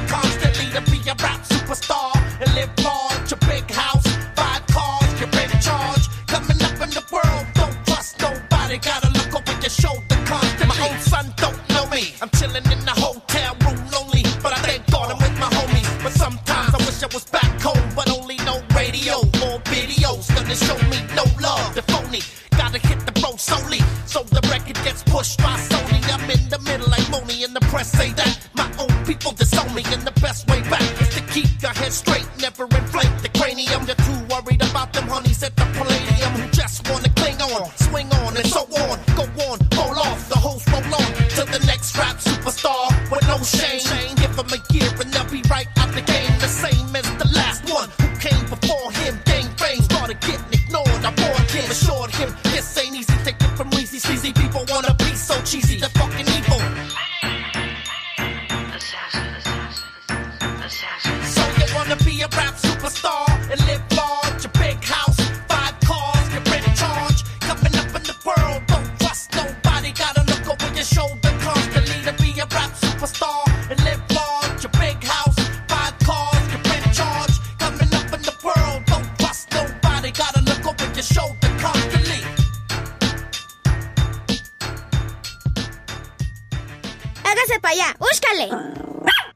[20.55, 21.75] show me no love.
[21.75, 22.21] The phony
[22.57, 25.99] gotta hit the road solely, so the record gets pushed by Sony.
[26.13, 29.73] I'm in the middle like Moni, and the press say that my own people disown
[29.75, 32.24] me, and the best way back is to keep your head straight,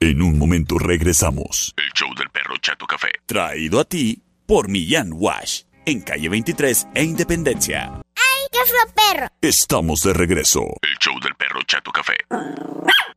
[0.02, 1.74] En un momento regresamos.
[1.78, 3.10] El show del perro Chato Café.
[3.26, 5.62] Traído a ti por Millán Wash.
[5.86, 7.94] En calle 23 e Independencia.
[7.94, 9.28] ¡Ay, qué fue perro!
[9.42, 10.62] Estamos de regreso.
[10.82, 12.16] El show del perro Chato Café.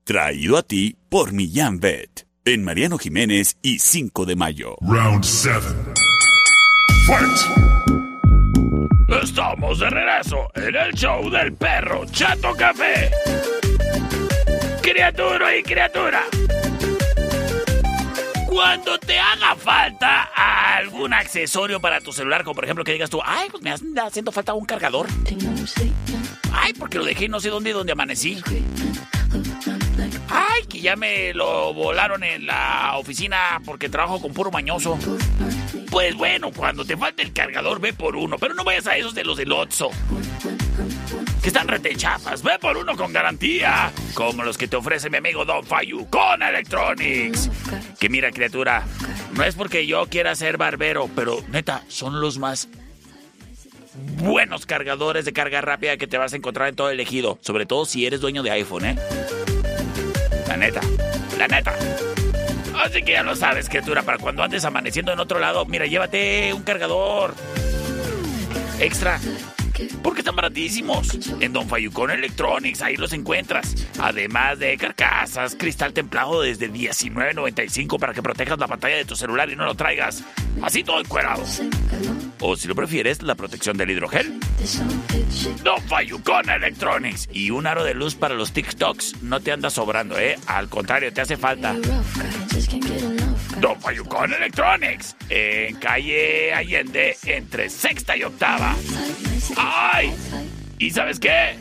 [0.04, 2.26] Traído a ti por Millán Vet.
[2.44, 4.76] En Mariano Jiménez y 5 de mayo.
[4.82, 5.60] Round 7.
[7.06, 7.72] Fight!
[9.22, 13.10] Estamos de regreso en el show del perro Chato Café.
[14.92, 16.22] Criatura y criatura.
[18.46, 20.24] Cuando te haga falta
[20.76, 24.30] algún accesorio para tu celular, como por ejemplo que digas tú, ay, pues me haciendo
[24.30, 25.06] falta un cargador.
[26.52, 28.42] Ay, porque lo dejé no sé dónde, dónde amanecí.
[30.28, 34.98] Ay, que ya me lo volaron en la oficina porque trabajo con puro mañoso.
[35.90, 38.36] Pues bueno, cuando te falte el cargador, ve por uno.
[38.38, 39.90] Pero no vayas a esos de los del Otso.
[41.42, 42.42] Que están retechafas.
[42.42, 43.92] Ve por uno con garantía.
[44.14, 47.50] Como los que te ofrece mi amigo Don Fayu con Electronics.
[47.98, 48.84] Que mira, criatura.
[49.34, 52.68] No es porque yo quiera ser barbero, pero neta, son los más
[54.18, 57.38] buenos cargadores de carga rápida que te vas a encontrar en todo el ejido.
[57.40, 58.96] Sobre todo si eres dueño de iPhone, ¿eh?
[60.48, 60.80] La neta,
[61.38, 61.74] la neta.
[62.76, 66.52] Así que ya lo sabes, criatura, para cuando andes amaneciendo en otro lado, mira, llévate
[66.52, 67.34] un cargador
[68.80, 69.20] extra.
[70.02, 71.18] Porque están baratísimos.
[71.40, 73.74] En Don Fayucón Electronics, ahí los encuentras.
[73.98, 79.50] Además de carcasas, cristal templado desde $19.95 para que protejas la pantalla de tu celular
[79.50, 80.24] y no lo traigas
[80.62, 81.42] así todo encuerado.
[82.40, 84.38] O si lo prefieres, la protección del hidrogel.
[85.62, 87.28] Don Fayucón Electronics.
[87.32, 90.36] Y un aro de luz para los TikToks no te anda sobrando, ¿eh?
[90.46, 91.76] Al contrario, te hace falta.
[93.62, 95.16] Don Fayucón Electronics.
[95.30, 98.74] En calle Allende, entre sexta y octava.
[99.56, 100.12] ¡Ay!
[100.78, 101.54] ¿Y sabes qué?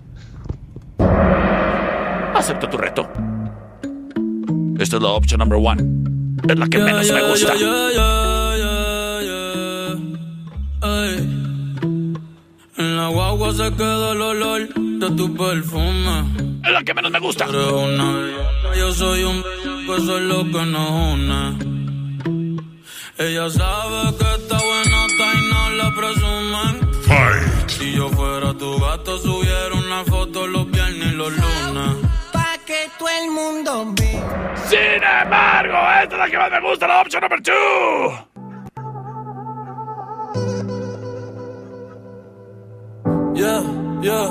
[2.34, 3.08] Acepto tu reto.
[4.78, 5.82] Esta es la opción number one.
[6.48, 7.52] Es la que menos me gusta.
[12.76, 16.24] En la guagua se queda el olor de tu perfume.
[16.64, 17.48] Es la que menos me gusta.
[17.48, 18.44] Una
[18.76, 19.42] yo soy un
[19.86, 21.58] que eso es lo que nos une.
[23.18, 26.74] Ella sabe que está buenota y no la presumen.
[27.68, 29.74] Si yo fuera tu gato, subiera
[31.30, 31.96] los lunes.
[32.32, 34.54] Pa' que todo el mundo vea.
[34.68, 37.54] Sin embargo, esta es la que más me gusta, la opción number two.
[43.34, 43.62] Yeah,
[44.00, 44.30] yeah,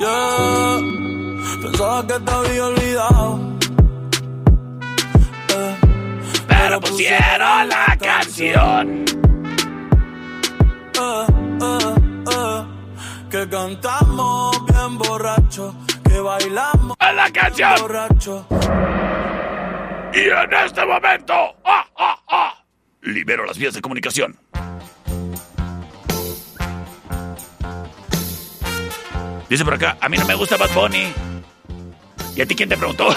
[0.00, 0.80] yeah.
[1.62, 3.40] Pensaba que te había olvidado.
[5.54, 5.76] Eh,
[6.48, 9.04] Pero pusieron la canción.
[10.98, 11.43] eh, eh.
[13.34, 15.74] Que cantamos bien borracho,
[16.08, 17.74] que bailamos ¡Es la canción!
[17.80, 18.46] borracho.
[20.14, 22.64] Y en este momento, ah, ah, ah,
[23.02, 24.38] libero las vías de comunicación.
[29.50, 31.12] Dice por acá, a mí no me gusta Bad Bunny.
[32.36, 33.08] ¿Y a ti quién te preguntó?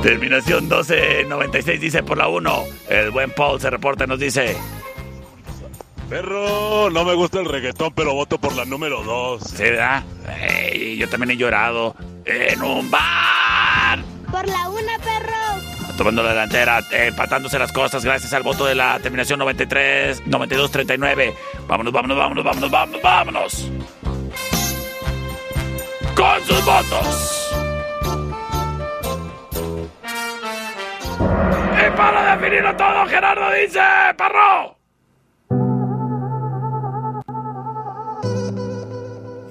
[0.00, 2.64] Terminación 1296 dice por la 1.
[2.88, 4.56] El buen Paul se reporta y nos dice...
[6.10, 9.42] Perro, no me gusta el reggaetón, pero voto por la número 2.
[9.44, 10.02] ¿Sí, verdad?
[10.40, 11.94] Ey, yo también he llorado
[12.24, 14.00] en un bar.
[14.28, 15.96] Por la una, perro.
[15.96, 20.70] Tomando la delantera, eh, empatándose las cosas gracias al voto de la terminación 93, 92,
[20.72, 21.32] 39.
[21.68, 23.70] Vámonos, vámonos, vámonos, vámonos, vámonos, vámonos.
[26.16, 27.52] Con sus votos.
[31.86, 33.80] Y para definirlo todo, Gerardo dice,
[34.16, 34.79] Parro.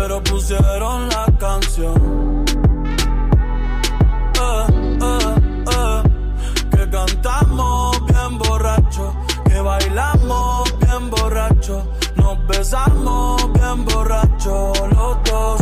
[0.00, 2.44] Pero pusieron la canción.
[4.40, 4.66] Eh,
[5.02, 5.34] eh,
[5.76, 6.02] eh,
[6.70, 15.60] que cantamos bien borracho, que bailamos bien borracho, nos besamos bien borracho los dos.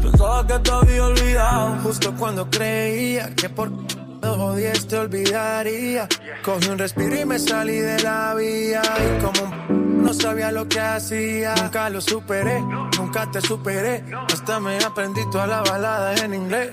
[0.00, 1.76] Pensaba que te había olvidado.
[1.82, 6.06] Justo cuando creía que por no jodías te olvidaría.
[6.44, 8.82] Cogí un respiro y me salí de la vía.
[9.04, 11.54] Y como un no sabía lo que hacía.
[11.56, 12.60] Nunca lo superé,
[12.96, 14.04] nunca te superé.
[14.32, 16.70] Hasta me aprendí toda la balada en inglés.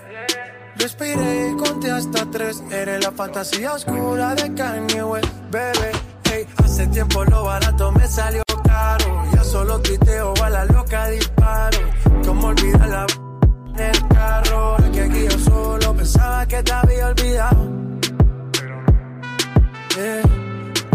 [0.77, 2.63] Respiré y conté hasta tres.
[2.71, 5.91] Eres la fantasía oscura de Kanye West, bebé.
[6.29, 9.23] Hey, hace tiempo lo barato me salió caro.
[9.33, 11.79] Ya solo tuiteo a la loca disparo.
[12.25, 13.05] Como olvidar la
[13.75, 14.77] en el carro.
[14.91, 17.75] Que aquí yo solo pensaba que te había olvidado.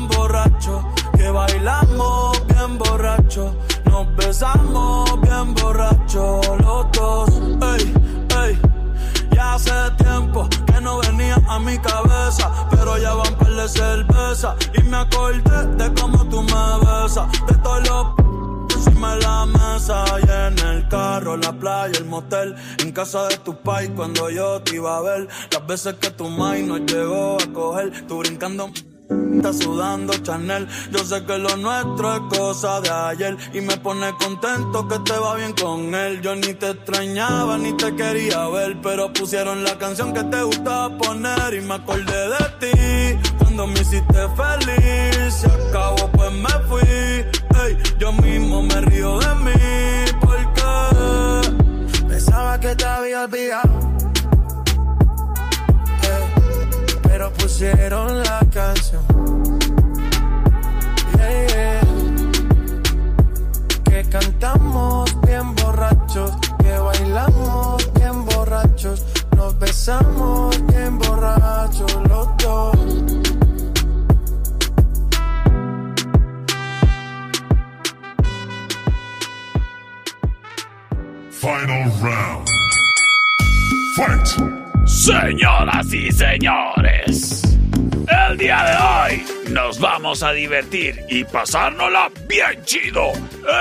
[0.00, 0.84] bien borracho,
[1.16, 7.28] que bailamos bien borracho, nos besamos bien borracho los dos.
[7.74, 7.94] Ey,
[8.42, 8.58] ey,
[9.32, 14.56] ya hace tiempo que no venía a mi cabeza, pero ya van par de cerveza
[14.74, 18.06] y me acordé de cómo tú me besas, de todos los
[18.76, 23.54] encima la mesa y en el carro, la playa, el motel, en casa de tu
[23.60, 27.52] pai cuando yo te iba a ver, las veces que tu mai nos llegó a
[27.52, 28.70] coger, tú brincando.
[29.36, 34.12] Está sudando Chanel, yo sé que lo nuestro es cosa de ayer y me pone
[34.18, 36.20] contento que te va bien con él.
[36.20, 40.96] Yo ni te extrañaba ni te quería ver, pero pusieron la canción que te gustaba
[40.98, 45.34] poner y me acordé de ti cuando me hiciste feliz.
[45.34, 46.80] Se acabó, pues me fui.
[47.64, 49.52] Ey, yo mismo me río de mí
[50.20, 50.50] porque
[57.38, 59.02] pusieron la canción.
[61.16, 61.80] Yeah.
[63.84, 69.04] Que cantamos bien borrachos, que bailamos bien borrachos,
[69.36, 72.76] nos besamos bien borrachos los dos.
[81.30, 82.48] Final round.
[83.96, 84.59] Fight!
[84.90, 87.42] Señoras y señores,
[88.28, 93.12] el día de hoy nos vamos a divertir y pasárnosla bien chido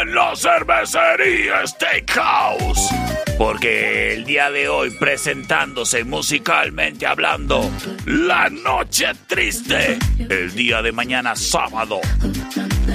[0.01, 2.89] en la cervecería Steakhouse.
[3.37, 7.61] Porque el día de hoy presentándose musicalmente hablando,
[8.05, 12.01] La Noche Triste, el día de mañana sábado.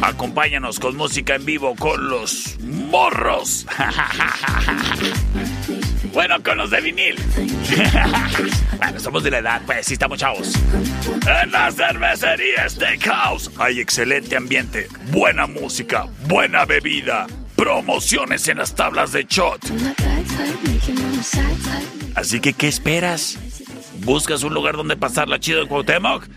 [0.03, 3.65] Acompáñanos con música en vivo con los morros.
[6.15, 7.17] Bueno, con los de vinil.
[8.79, 10.53] bueno, somos de la edad, pues sí estamos chavos.
[11.43, 17.27] En la cervecería Steakhouse hay excelente ambiente, buena música, buena bebida,
[17.57, 19.61] promociones en las tablas de shot.
[22.15, 23.37] Así que, ¿qué esperas?
[24.05, 26.29] ¿Buscas un lugar donde pasarla chido en Cuauhtémoc?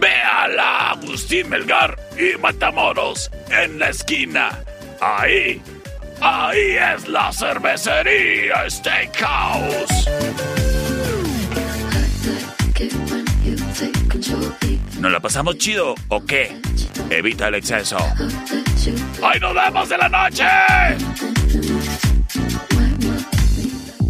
[0.00, 4.60] Ve a la Agustín Melgar y Matamoros en la esquina.
[4.98, 5.60] Ahí
[6.20, 10.08] Ahí es la cervecería Steakhouse.
[14.98, 16.60] ¿Nos la pasamos chido o qué?
[17.08, 17.96] Evita el exceso.
[19.22, 20.44] ¡Ahí nos vemos de la noche!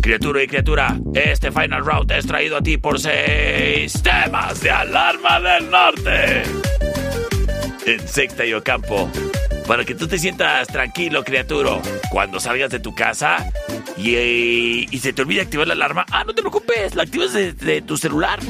[0.00, 5.70] Criatura y criatura, este final round es traído a ti por Sistemas de Alarma del
[5.70, 6.42] Norte.
[7.86, 9.08] En Sexta y Ocampo
[9.70, 11.80] para que tú te sientas tranquilo, criatura.
[12.10, 13.52] Cuando salgas de tu casa
[13.96, 17.96] y, se te olvide activar la alarma, ah, no te preocupes, la activas de, tu
[17.96, 18.40] celular.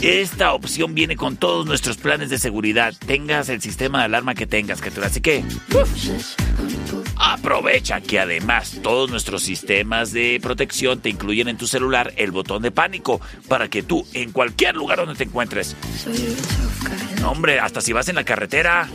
[0.00, 2.94] Esta opción viene con todos nuestros planes de seguridad.
[3.06, 5.06] Tengas el sistema de alarma que tengas, criatura.
[5.06, 5.44] Así que
[7.22, 12.62] aprovecha que además todos nuestros sistemas de protección te incluyen en tu celular el botón
[12.62, 15.76] de pánico para que tú en cualquier lugar donde te encuentres
[17.24, 18.88] hombre, hasta si vas en la carretera,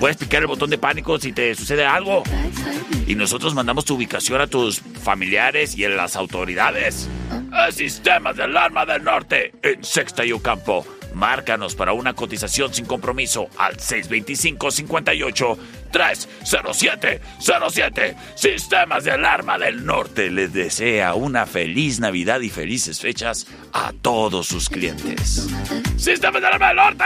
[0.00, 2.22] puedes picar el botón de pánico si te sucede algo.
[3.06, 7.08] Y nosotros mandamos tu ubicación a tus familiares y a las autoridades.
[7.66, 10.86] El sistema de alarma del norte en Sexta y Ocampo.
[11.14, 15.58] Márcanos para una cotización sin compromiso al 625 58
[15.90, 18.16] 307 07.
[18.34, 24.46] Sistemas de alarma del norte les desea una feliz Navidad y felices fechas a todos
[24.46, 25.48] sus clientes.
[25.96, 27.04] Sistemas de alarma del norte.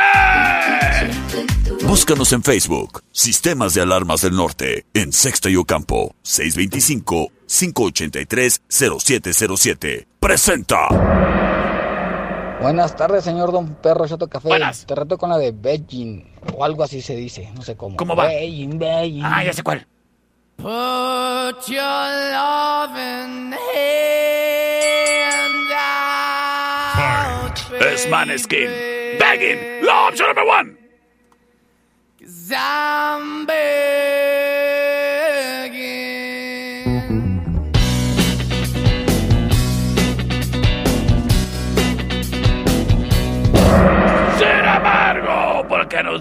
[1.84, 3.02] Búscanos en Facebook.
[3.12, 10.06] Sistemas de alarmas del norte en Sexta y Ocampo 625 583 0707.
[10.20, 11.31] Presenta.
[12.62, 14.48] Buenas tardes, señor Don Perro Chato Café.
[14.86, 17.96] Te reto con la de Beijing, o algo así se dice, no sé cómo.
[17.96, 18.26] ¿Cómo va?
[18.26, 19.24] Beijing, Beijing.
[19.24, 19.84] Ah, ya sé cuál.
[20.58, 28.70] Put your loving hand out, Es Maneskin.
[29.18, 29.84] Begging.
[29.88, 30.76] Option number one.
[32.24, 34.21] Zombie.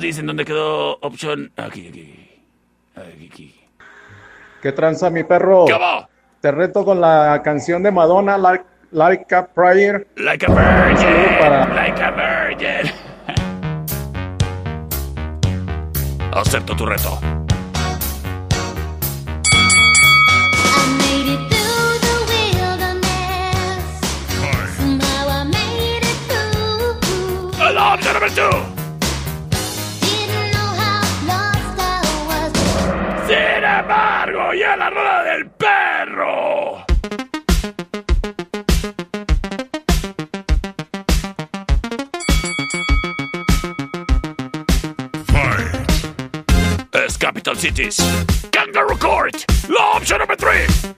[0.07, 1.51] Dicen dónde quedó opción.
[1.55, 2.29] Aquí, aquí.
[2.95, 3.55] Aquí, aquí.
[4.61, 5.65] ¿Qué tranza, mi perro?
[5.65, 6.07] ¿Qué va?
[6.39, 10.07] Te reto con la canción de Madonna, Like, like a Prayer.
[10.15, 11.39] Like a Virgin.
[11.39, 11.67] Para...
[11.73, 12.91] Like a Virgin.
[16.33, 17.19] Acepto tu reto.
[27.91, 28.80] Option number two.
[33.91, 36.85] Sin embargo, y a la rueda del perro.
[47.05, 47.97] Es Capital Cities.
[48.49, 49.35] Kangaroo Court.
[49.67, 50.93] La opción número 3.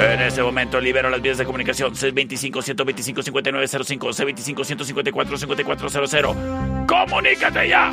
[0.00, 6.86] En ese momento libero las vías de comunicación 625-125-5905, C25-154-5400.
[6.86, 7.88] ¡Comunícate ya!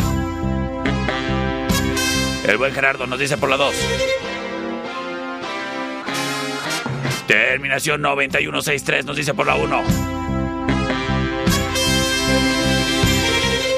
[2.47, 3.73] El buen Gerardo nos dice por la 2.
[7.27, 9.83] Terminación 9163 nos dice por la 1.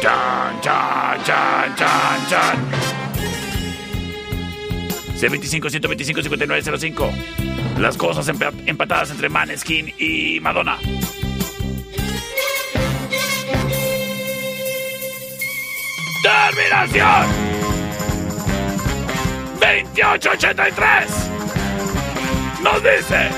[0.01, 2.57] Chan, chan, chan, chan, chan.
[5.19, 7.11] C25-125-5905.
[7.79, 10.77] Las cosas empa- empatadas entre Maneskin y Madonna.
[16.23, 17.56] ¡Terminación!
[19.97, 21.31] 2883.
[22.61, 23.29] Nos dice.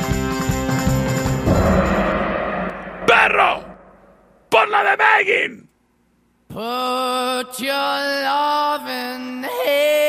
[3.08, 3.64] Perro
[4.50, 5.70] por la de Megan.
[6.50, 10.09] Put your loving hand